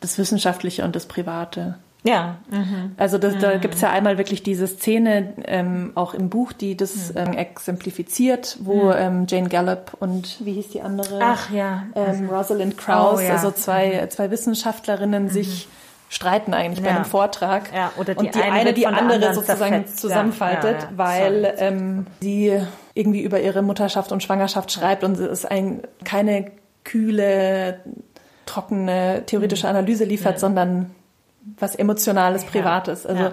[0.00, 1.78] das Wissenschaftliche und das Private.
[2.04, 2.36] Ja.
[2.50, 2.92] Mhm.
[2.96, 7.12] Also das, da gibt's ja einmal wirklich diese Szene ähm, auch im Buch, die das
[7.16, 11.18] ähm, exemplifiziert, wo ähm, Jane Gallup und wie hieß die andere?
[11.20, 11.84] Ach ja.
[11.96, 13.32] ähm, Rosalind Krauss, Oh, ja.
[13.32, 15.68] also zwei, zwei Wissenschaftlerinnen sich
[16.08, 16.96] streiten eigentlich bei Ja.
[16.96, 17.70] einem Vortrag.
[17.74, 19.98] Ja, oder die und die eine eine, die andere sozusagen zerfetzt.
[20.00, 22.58] zusammenfaltet, Ja, weil ähm, sie
[22.94, 26.52] irgendwie über ihre Mutterschaft und Schwangerschaft schreibt und es ein, keine
[26.84, 27.80] kühle,
[28.46, 29.70] trockene theoretische Mhm.
[29.76, 30.90] Analyse liefert, sondern
[31.58, 33.06] was Emotionales, Privates.
[33.06, 33.32] Also Ja.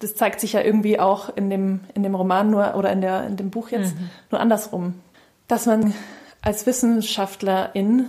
[0.00, 3.26] das zeigt sich ja irgendwie auch in dem, in dem Roman nur oder in, der,
[3.26, 4.10] in dem Buch jetzt Mhm.
[4.30, 4.94] nur andersrum.
[5.48, 5.94] Dass man
[6.42, 8.06] als Wissenschaftlerin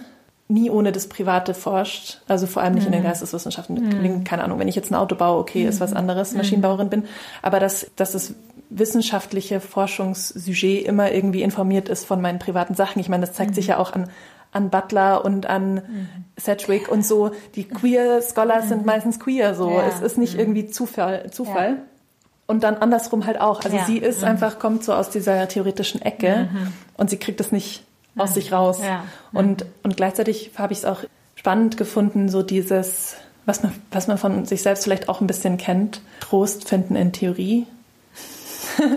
[0.47, 4.24] nie ohne das Private forscht, also vor allem nicht in den Geisteswissenschaften.
[4.24, 7.05] Keine Ahnung, wenn ich jetzt ein Auto baue, okay, ist was anderes, Maschinenbauerin bin,
[7.43, 8.34] aber dass, dass das
[8.72, 12.99] wissenschaftliche Forschungssujet immer irgendwie informiert ist von meinen privaten Sachen.
[12.99, 14.09] Ich meine, das zeigt sich ja auch an
[14.52, 15.82] an Butler und an
[16.38, 17.32] Sedgwick und so.
[17.56, 19.70] Die queer Scholars sind meistens queer, so.
[19.72, 19.88] Ja.
[19.88, 21.30] Es ist nicht irgendwie Zufall.
[21.32, 21.78] Zufall.
[22.47, 23.64] Und dann andersrum halt auch.
[23.64, 23.86] Also Ja.
[23.86, 26.50] sie ist einfach, kommt so aus dieser theoretischen Ecke
[26.97, 27.84] und sie kriegt es nicht
[28.18, 28.80] aus sich raus.
[28.84, 29.04] Ja.
[29.34, 31.02] Und, und gleichzeitig habe ich es auch
[31.36, 35.58] spannend gefunden, so dieses, was man, was man von sich selbst vielleicht auch ein bisschen
[35.58, 37.68] kennt, Trost finden in Theorie.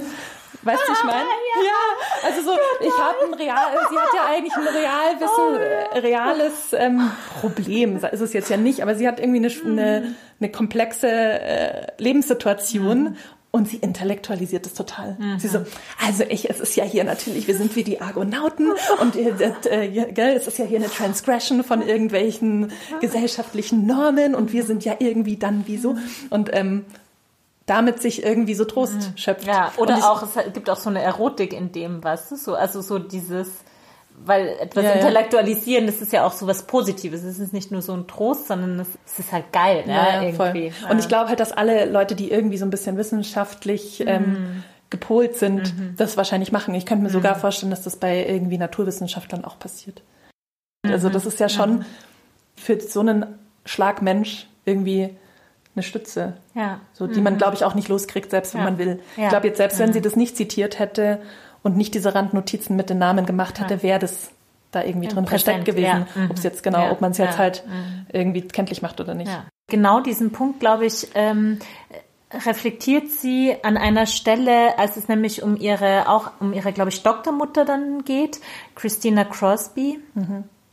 [0.63, 1.25] Weißt du, ich meine?
[1.63, 6.73] Ja, also so, ich habe ein real, sie hat ja eigentlich ein realwissen, äh, reales
[6.73, 7.11] ähm,
[7.41, 11.87] Problem, ist es jetzt ja nicht, aber sie hat irgendwie eine, eine, eine komplexe äh,
[11.99, 13.17] Lebenssituation
[13.53, 15.19] und sie intellektualisiert es total.
[15.37, 15.65] Sie so,
[16.05, 19.89] also ich, es ist ja hier natürlich, wir sind wie die Argonauten und äh, äh,
[19.91, 24.87] ja, gell, es ist ja hier eine Transgression von irgendwelchen gesellschaftlichen Normen und wir sind
[24.87, 25.97] ja irgendwie dann wie so.
[26.31, 26.87] Und ähm,
[27.73, 29.47] damit sich irgendwie so Trost schöpft.
[29.47, 32.55] Ja, oder ich, auch, es gibt auch so eine Erotik in dem, weißt du, so,
[32.55, 33.49] also so dieses,
[34.25, 37.23] weil etwas Ja, intellektualisieren, das ist ja auch so was Positives.
[37.23, 40.23] Es ist nicht nur so ein Trost, sondern es, ist halt geil, ne, Ja, ja,
[40.23, 40.73] irgendwie.
[40.91, 44.07] Und ich glaube halt, dass alle Leute, die irgendwie so ein bisschen wissenschaftlich Mhm.
[44.09, 46.75] ähm, gepolt sind, das wahrscheinlich machen.
[46.75, 50.03] Ich könnte mir sogar vorstellen, dass das bei irgendwie Naturwissenschaftlern auch passiert.
[50.87, 51.13] Also Mhm.
[51.13, 51.87] das ist ja schon
[52.55, 53.25] für so einen
[53.65, 55.17] Schlagmensch irgendwie
[55.75, 56.81] eine Stütze, ja.
[56.93, 58.65] so die man, glaube ich, auch nicht loskriegt, selbst wenn Mhm.
[58.67, 58.71] Ja.
[58.71, 59.01] man will.
[59.17, 59.23] Ja.
[59.25, 61.21] Ich glaube jetzt, selbst wenn sie das nicht zitiert hätte
[61.63, 64.31] und nicht diese Randnotizen mit den Namen gemacht hätte, wäre das
[64.71, 66.07] da irgendwie drin versteckt gewesen.
[66.15, 66.31] Mhm.
[66.31, 67.63] Ob es jetzt genau, ob man es jetzt halt
[68.13, 69.31] irgendwie kenntlich macht oder nicht.
[69.69, 71.59] Genau diesen Punkt, glaube ich, ähm,
[72.47, 77.03] reflektiert sie an einer Stelle, als es nämlich um ihre, auch um ihre, glaube ich,
[77.03, 78.41] Doktormutter dann geht,
[78.75, 80.01] Christina Crosby,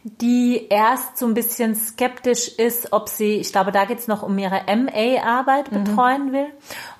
[0.03, 4.37] die erst so ein bisschen skeptisch ist, ob sie, ich glaube, da geht's noch um
[4.37, 6.47] ihre MA-Arbeit betreuen will.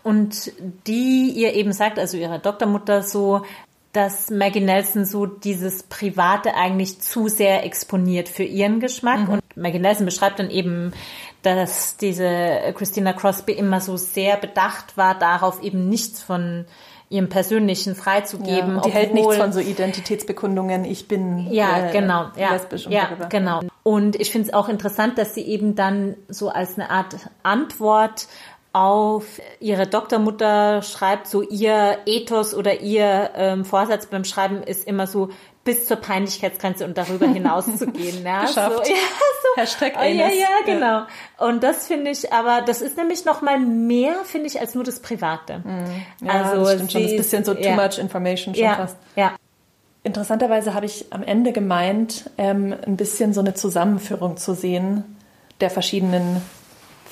[0.04, 0.52] Und
[0.86, 3.44] die ihr eben sagt, also ihre Doktormutter so,
[3.94, 9.28] dass Maggie Nelson so dieses Private eigentlich zu sehr exponiert für ihren Geschmack.
[9.30, 10.94] Und Maggie Nelson beschreibt dann eben,
[11.42, 16.66] dass diese Christina Crosby immer so sehr bedacht war, darauf eben nichts von
[17.10, 18.76] ihrem Persönlichen freizugeben.
[18.76, 22.28] Ja, die hält obwohl- nichts von so Identitätsbekundungen, ich bin ja, äh, genau.
[22.36, 23.26] Ja, lesbisch und ja, darüber.
[23.28, 23.62] genau.
[23.84, 28.28] Und ich finde es auch interessant, dass sie eben dann so als eine Art Antwort
[28.72, 29.26] auf
[29.60, 35.30] ihre Doktormutter schreibt, so ihr Ethos oder ihr ähm, Vorsatz beim Schreiben ist immer so
[35.64, 38.24] bis zur Peinlichkeitsgrenze und darüber hinaus zu gehen.
[38.24, 38.86] Ja, Geschafft.
[38.86, 39.50] So, ja, so.
[39.62, 41.04] Hashtag Oh, ja, ja, genau.
[41.38, 44.84] Und das finde ich, aber das ist nämlich noch mal mehr, finde ich, als nur
[44.84, 45.64] das Private.
[46.22, 47.02] Ja, also das stimmt schon.
[47.02, 47.76] Das ist ein bisschen so too ja.
[47.76, 48.98] much information schon Ja, fast.
[49.16, 49.36] ja.
[50.04, 55.04] Interessanterweise habe ich am Ende gemeint, ähm, ein bisschen so eine Zusammenführung zu sehen
[55.60, 56.42] der verschiedenen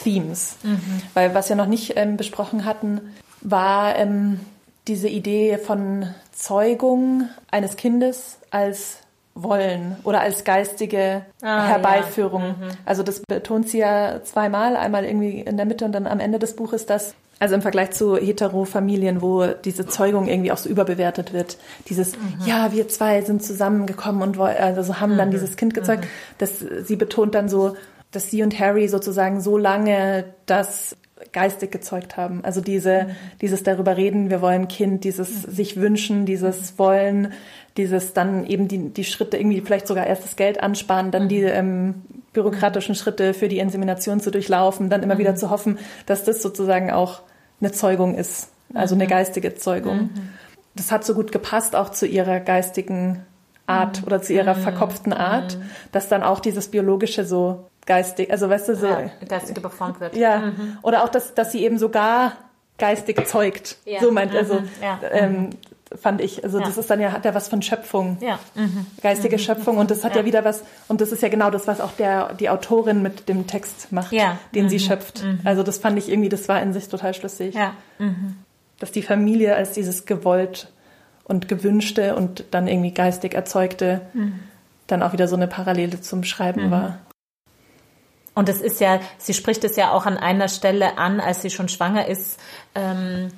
[0.03, 0.57] Themes.
[0.63, 1.01] Mhm.
[1.13, 4.39] Weil was wir noch nicht ähm, besprochen hatten, war ähm,
[4.87, 8.99] diese Idee von Zeugung eines Kindes als
[9.43, 12.41] wollen oder als geistige ah, Herbeiführung.
[12.41, 12.49] Ja.
[12.49, 12.69] Mhm.
[12.85, 16.39] Also das betont sie ja zweimal, einmal irgendwie in der Mitte und dann am Ende
[16.39, 21.33] des Buches, dass also im Vergleich zu Hetero-Familien, wo diese Zeugung irgendwie auch so überbewertet
[21.33, 21.57] wird,
[21.87, 22.39] dieses mhm.
[22.45, 25.33] ja, wir zwei sind zusammengekommen und also haben dann mhm.
[25.33, 26.09] dieses Kind gezeugt, mhm.
[26.39, 27.75] dass sie betont dann so,
[28.11, 30.95] dass sie und Harry sozusagen so lange das
[31.31, 32.43] geistig gezeugt haben.
[32.43, 33.09] Also diese, mhm.
[33.41, 35.51] dieses darüber reden, wir wollen Kind, dieses mhm.
[35.51, 37.33] sich wünschen, dieses wollen,
[37.77, 41.41] dieses dann eben die, die Schritte irgendwie vielleicht sogar erst das Geld ansparen, dann die
[41.41, 41.51] mhm.
[41.51, 41.95] ähm,
[42.33, 45.19] bürokratischen Schritte für die Insemination zu durchlaufen, dann immer mhm.
[45.19, 47.21] wieder zu hoffen, dass das sozusagen auch
[47.61, 49.09] eine Zeugung ist, also eine mhm.
[49.09, 49.97] geistige Zeugung.
[49.97, 50.29] Mhm.
[50.75, 53.23] Das hat so gut gepasst auch zu ihrer geistigen
[53.65, 55.57] Art oder zu ihrer verkopften Art,
[55.91, 58.85] dass dann auch dieses biologische so geistig, also weißt du, so.
[58.85, 60.15] Ja, geistig überformt wird.
[60.15, 60.37] Ja.
[60.37, 60.77] Mhm.
[60.83, 62.33] Oder auch, dass, dass sie eben sogar
[62.77, 63.77] geistig zeugt.
[63.85, 63.99] Ja.
[64.01, 64.69] So meint, also, mhm.
[64.83, 64.99] ja.
[65.11, 65.49] ähm,
[65.99, 66.43] fand ich.
[66.43, 68.17] Also, das ist dann ja, hat ja was von Schöpfung.
[68.19, 68.37] Ja.
[68.53, 68.85] Mhm.
[69.01, 69.41] Geistige mhm.
[69.41, 69.77] Schöpfung.
[69.77, 70.25] Und das hat ja.
[70.25, 73.47] wieder was, und das ist ja genau das, was auch der, die Autorin mit dem
[73.47, 74.37] Text macht, ja.
[74.53, 74.81] den sie mhm.
[74.81, 75.23] schöpft.
[75.23, 75.39] Mhm.
[75.43, 77.55] Also, das fand ich irgendwie, das war in sich total schlüssig.
[77.55, 77.73] Ja.
[78.79, 80.71] Dass die Familie als dieses gewollt
[81.23, 84.01] und gewünschte und dann irgendwie geistig erzeugte
[84.87, 86.99] dann auch wieder so eine Parallele zum Schreiben war.
[88.37, 91.49] Und es ist ja, sie spricht es ja auch an einer Stelle an, als sie
[91.49, 92.39] schon schwanger ist,
[92.75, 93.31] ähm,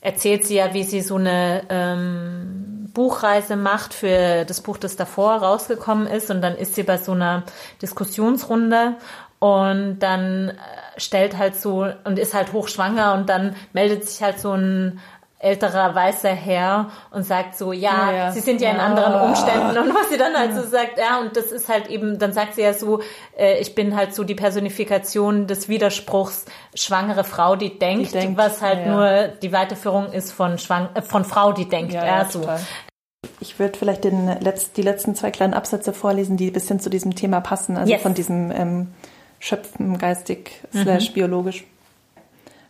[0.00, 5.38] erzählt sie ja, wie sie so eine ähm, Buchreise macht für das Buch, das davor
[5.38, 6.30] rausgekommen ist.
[6.30, 7.42] Und dann ist sie bei so einer
[7.82, 8.94] Diskussionsrunde
[9.40, 10.54] und dann äh,
[11.00, 15.00] stellt halt so und ist halt hochschwanger und dann meldet sich halt so ein
[15.40, 18.32] älterer weißer Herr und sagt so, ja, ja, ja.
[18.32, 19.28] sie sind ja in anderen.
[19.28, 22.32] Umständen und was sie dann halt so sagt, ja, und das ist halt eben, dann
[22.32, 23.02] sagt sie ja so,
[23.38, 28.38] äh, ich bin halt so die Personifikation des Widerspruchs, schwangere Frau, die denkt, die denkt
[28.38, 32.04] was halt ja, nur die Weiterführung ist von Schwang äh, von Frau, die denkt, ja,
[32.04, 32.40] ja so.
[32.40, 32.60] Total.
[33.40, 36.90] Ich würde vielleicht den Letz-, die letzten zwei kleinen Absätze vorlesen, die ein bisschen zu
[36.90, 38.02] diesem Thema passen, also yes.
[38.02, 38.88] von diesem ähm,
[39.38, 40.82] Schöpfen geistig mhm.
[40.82, 41.64] slash biologisch.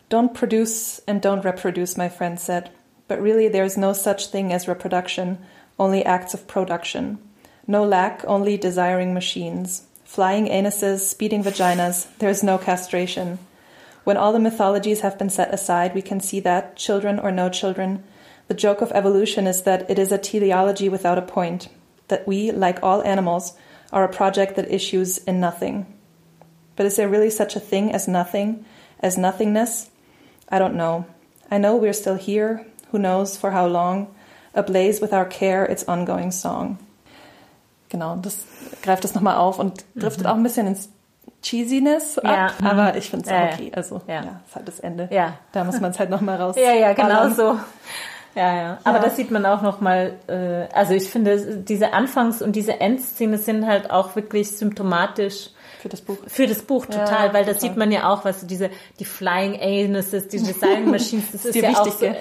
[0.09, 2.71] Don't produce and don't reproduce, my friend said.
[3.07, 5.37] But really, there is no such thing as reproduction,
[5.77, 7.19] only acts of production.
[7.67, 9.83] No lack, only desiring machines.
[10.03, 13.37] Flying anuses, speeding vaginas, there is no castration.
[14.03, 17.47] When all the mythologies have been set aside, we can see that, children or no
[17.47, 18.03] children,
[18.47, 21.69] the joke of evolution is that it is a teleology without a point,
[22.07, 23.53] that we, like all animals,
[23.93, 25.85] are a project that issues in nothing.
[26.75, 28.65] But is there really such a thing as nothing,
[28.99, 29.91] as nothingness?
[30.51, 31.05] I don't know.
[31.51, 34.07] I know we're still here, who knows for how long,
[34.53, 36.77] ablaze with our care its ongoing song.
[37.89, 38.45] Genau, das
[38.83, 40.29] greift das nochmal auf und driftet mhm.
[40.29, 40.89] auch ein bisschen ins
[41.41, 42.47] Cheesiness ja.
[42.47, 43.71] ab, aber ich finde es ja, okay.
[43.73, 44.23] Also ja.
[44.23, 45.07] ja, ist halt das Ende.
[45.11, 45.33] Ja.
[45.51, 46.55] Da muss man es halt nochmal raus.
[46.59, 47.59] Ja, ja, genau so.
[48.35, 48.77] Ja, ja.
[48.83, 53.37] Aber das sieht man auch nochmal, äh, also ich finde, diese Anfangs- und diese Endszene
[53.37, 56.17] sind halt auch wirklich symptomatisch für das Buch.
[56.27, 58.69] Für das Buch, total, ja, weil das sieht man ja auch, was diese,
[58.99, 62.13] die Flying Anuses, die Design Machines, das ist ja auch so, ja,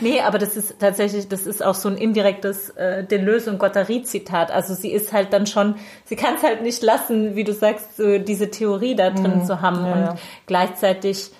[0.00, 4.50] nee, aber das ist tatsächlich, das ist auch so ein indirektes äh, Deleuze und Guattari-Zitat.
[4.50, 5.76] Also sie ist halt dann schon,
[6.06, 9.44] sie kann es halt nicht lassen, wie du sagst, so diese Theorie da drin mhm.
[9.44, 11.30] zu haben ja, und gleichzeitig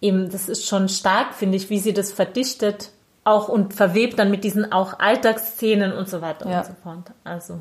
[0.00, 2.90] eben, das ist schon stark, finde ich, wie sie das verdichtet
[3.22, 7.12] auch und verwebt dann mit diesen auch Alltagsszenen und so weiter und so fort.
[7.22, 7.60] Also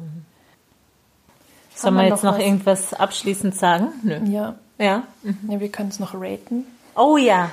[1.81, 3.87] Sollen wir jetzt noch, noch irgendwas abschließend sagen?
[4.03, 4.19] Nö.
[4.25, 4.55] Ja.
[4.77, 5.03] Ja?
[5.23, 5.37] Mhm.
[5.49, 6.65] ja wir können es noch raten.
[6.95, 7.49] Oh ja.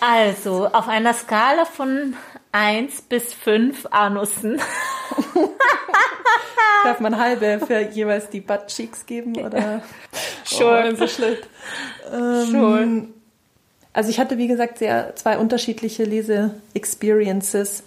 [0.00, 2.14] Also, auf einer Skala von
[2.52, 4.60] 1 bis 5 Anussen.
[6.84, 9.82] Darf man halbe für jeweils die Butt Cheeks geben oder?
[10.44, 10.92] Schon.
[10.92, 11.48] Oh, so schlecht.
[12.12, 13.14] Ähm, Schon.
[13.92, 17.82] Also ich hatte, wie gesagt, sehr zwei unterschiedliche Lese-Experiences.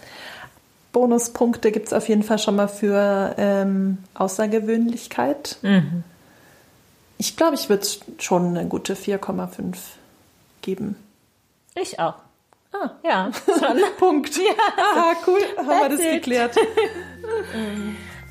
[0.92, 5.58] Bonuspunkte gibt es auf jeden Fall schon mal für ähm, Außergewöhnlichkeit.
[5.62, 6.04] Mhm.
[7.18, 7.86] Ich glaube, ich würde
[8.18, 9.76] schon eine gute 4,5
[10.62, 10.96] geben.
[11.76, 12.16] Ich auch.
[12.72, 13.32] Ah, ja.
[13.98, 14.38] Punkt.
[14.38, 14.44] Ja,
[14.78, 15.42] Aha, cool.
[15.58, 16.12] Haben wir das it.
[16.14, 16.56] geklärt.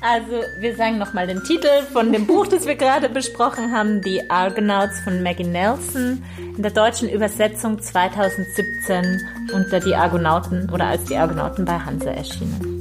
[0.01, 4.29] Also, wir sagen nochmal den Titel von dem Buch, das wir gerade besprochen haben, Die
[4.29, 6.23] Argonauts von Maggie Nelson,
[6.55, 9.21] in der deutschen Übersetzung 2017
[9.53, 12.79] unter Die Argonauten oder als Die Argonauten bei Hanse erschienen.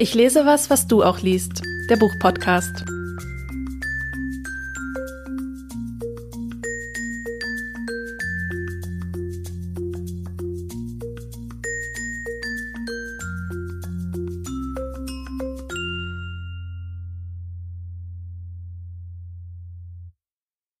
[0.00, 1.62] Ich lese was, was du auch liest.
[1.90, 2.84] Der Buchpodcast.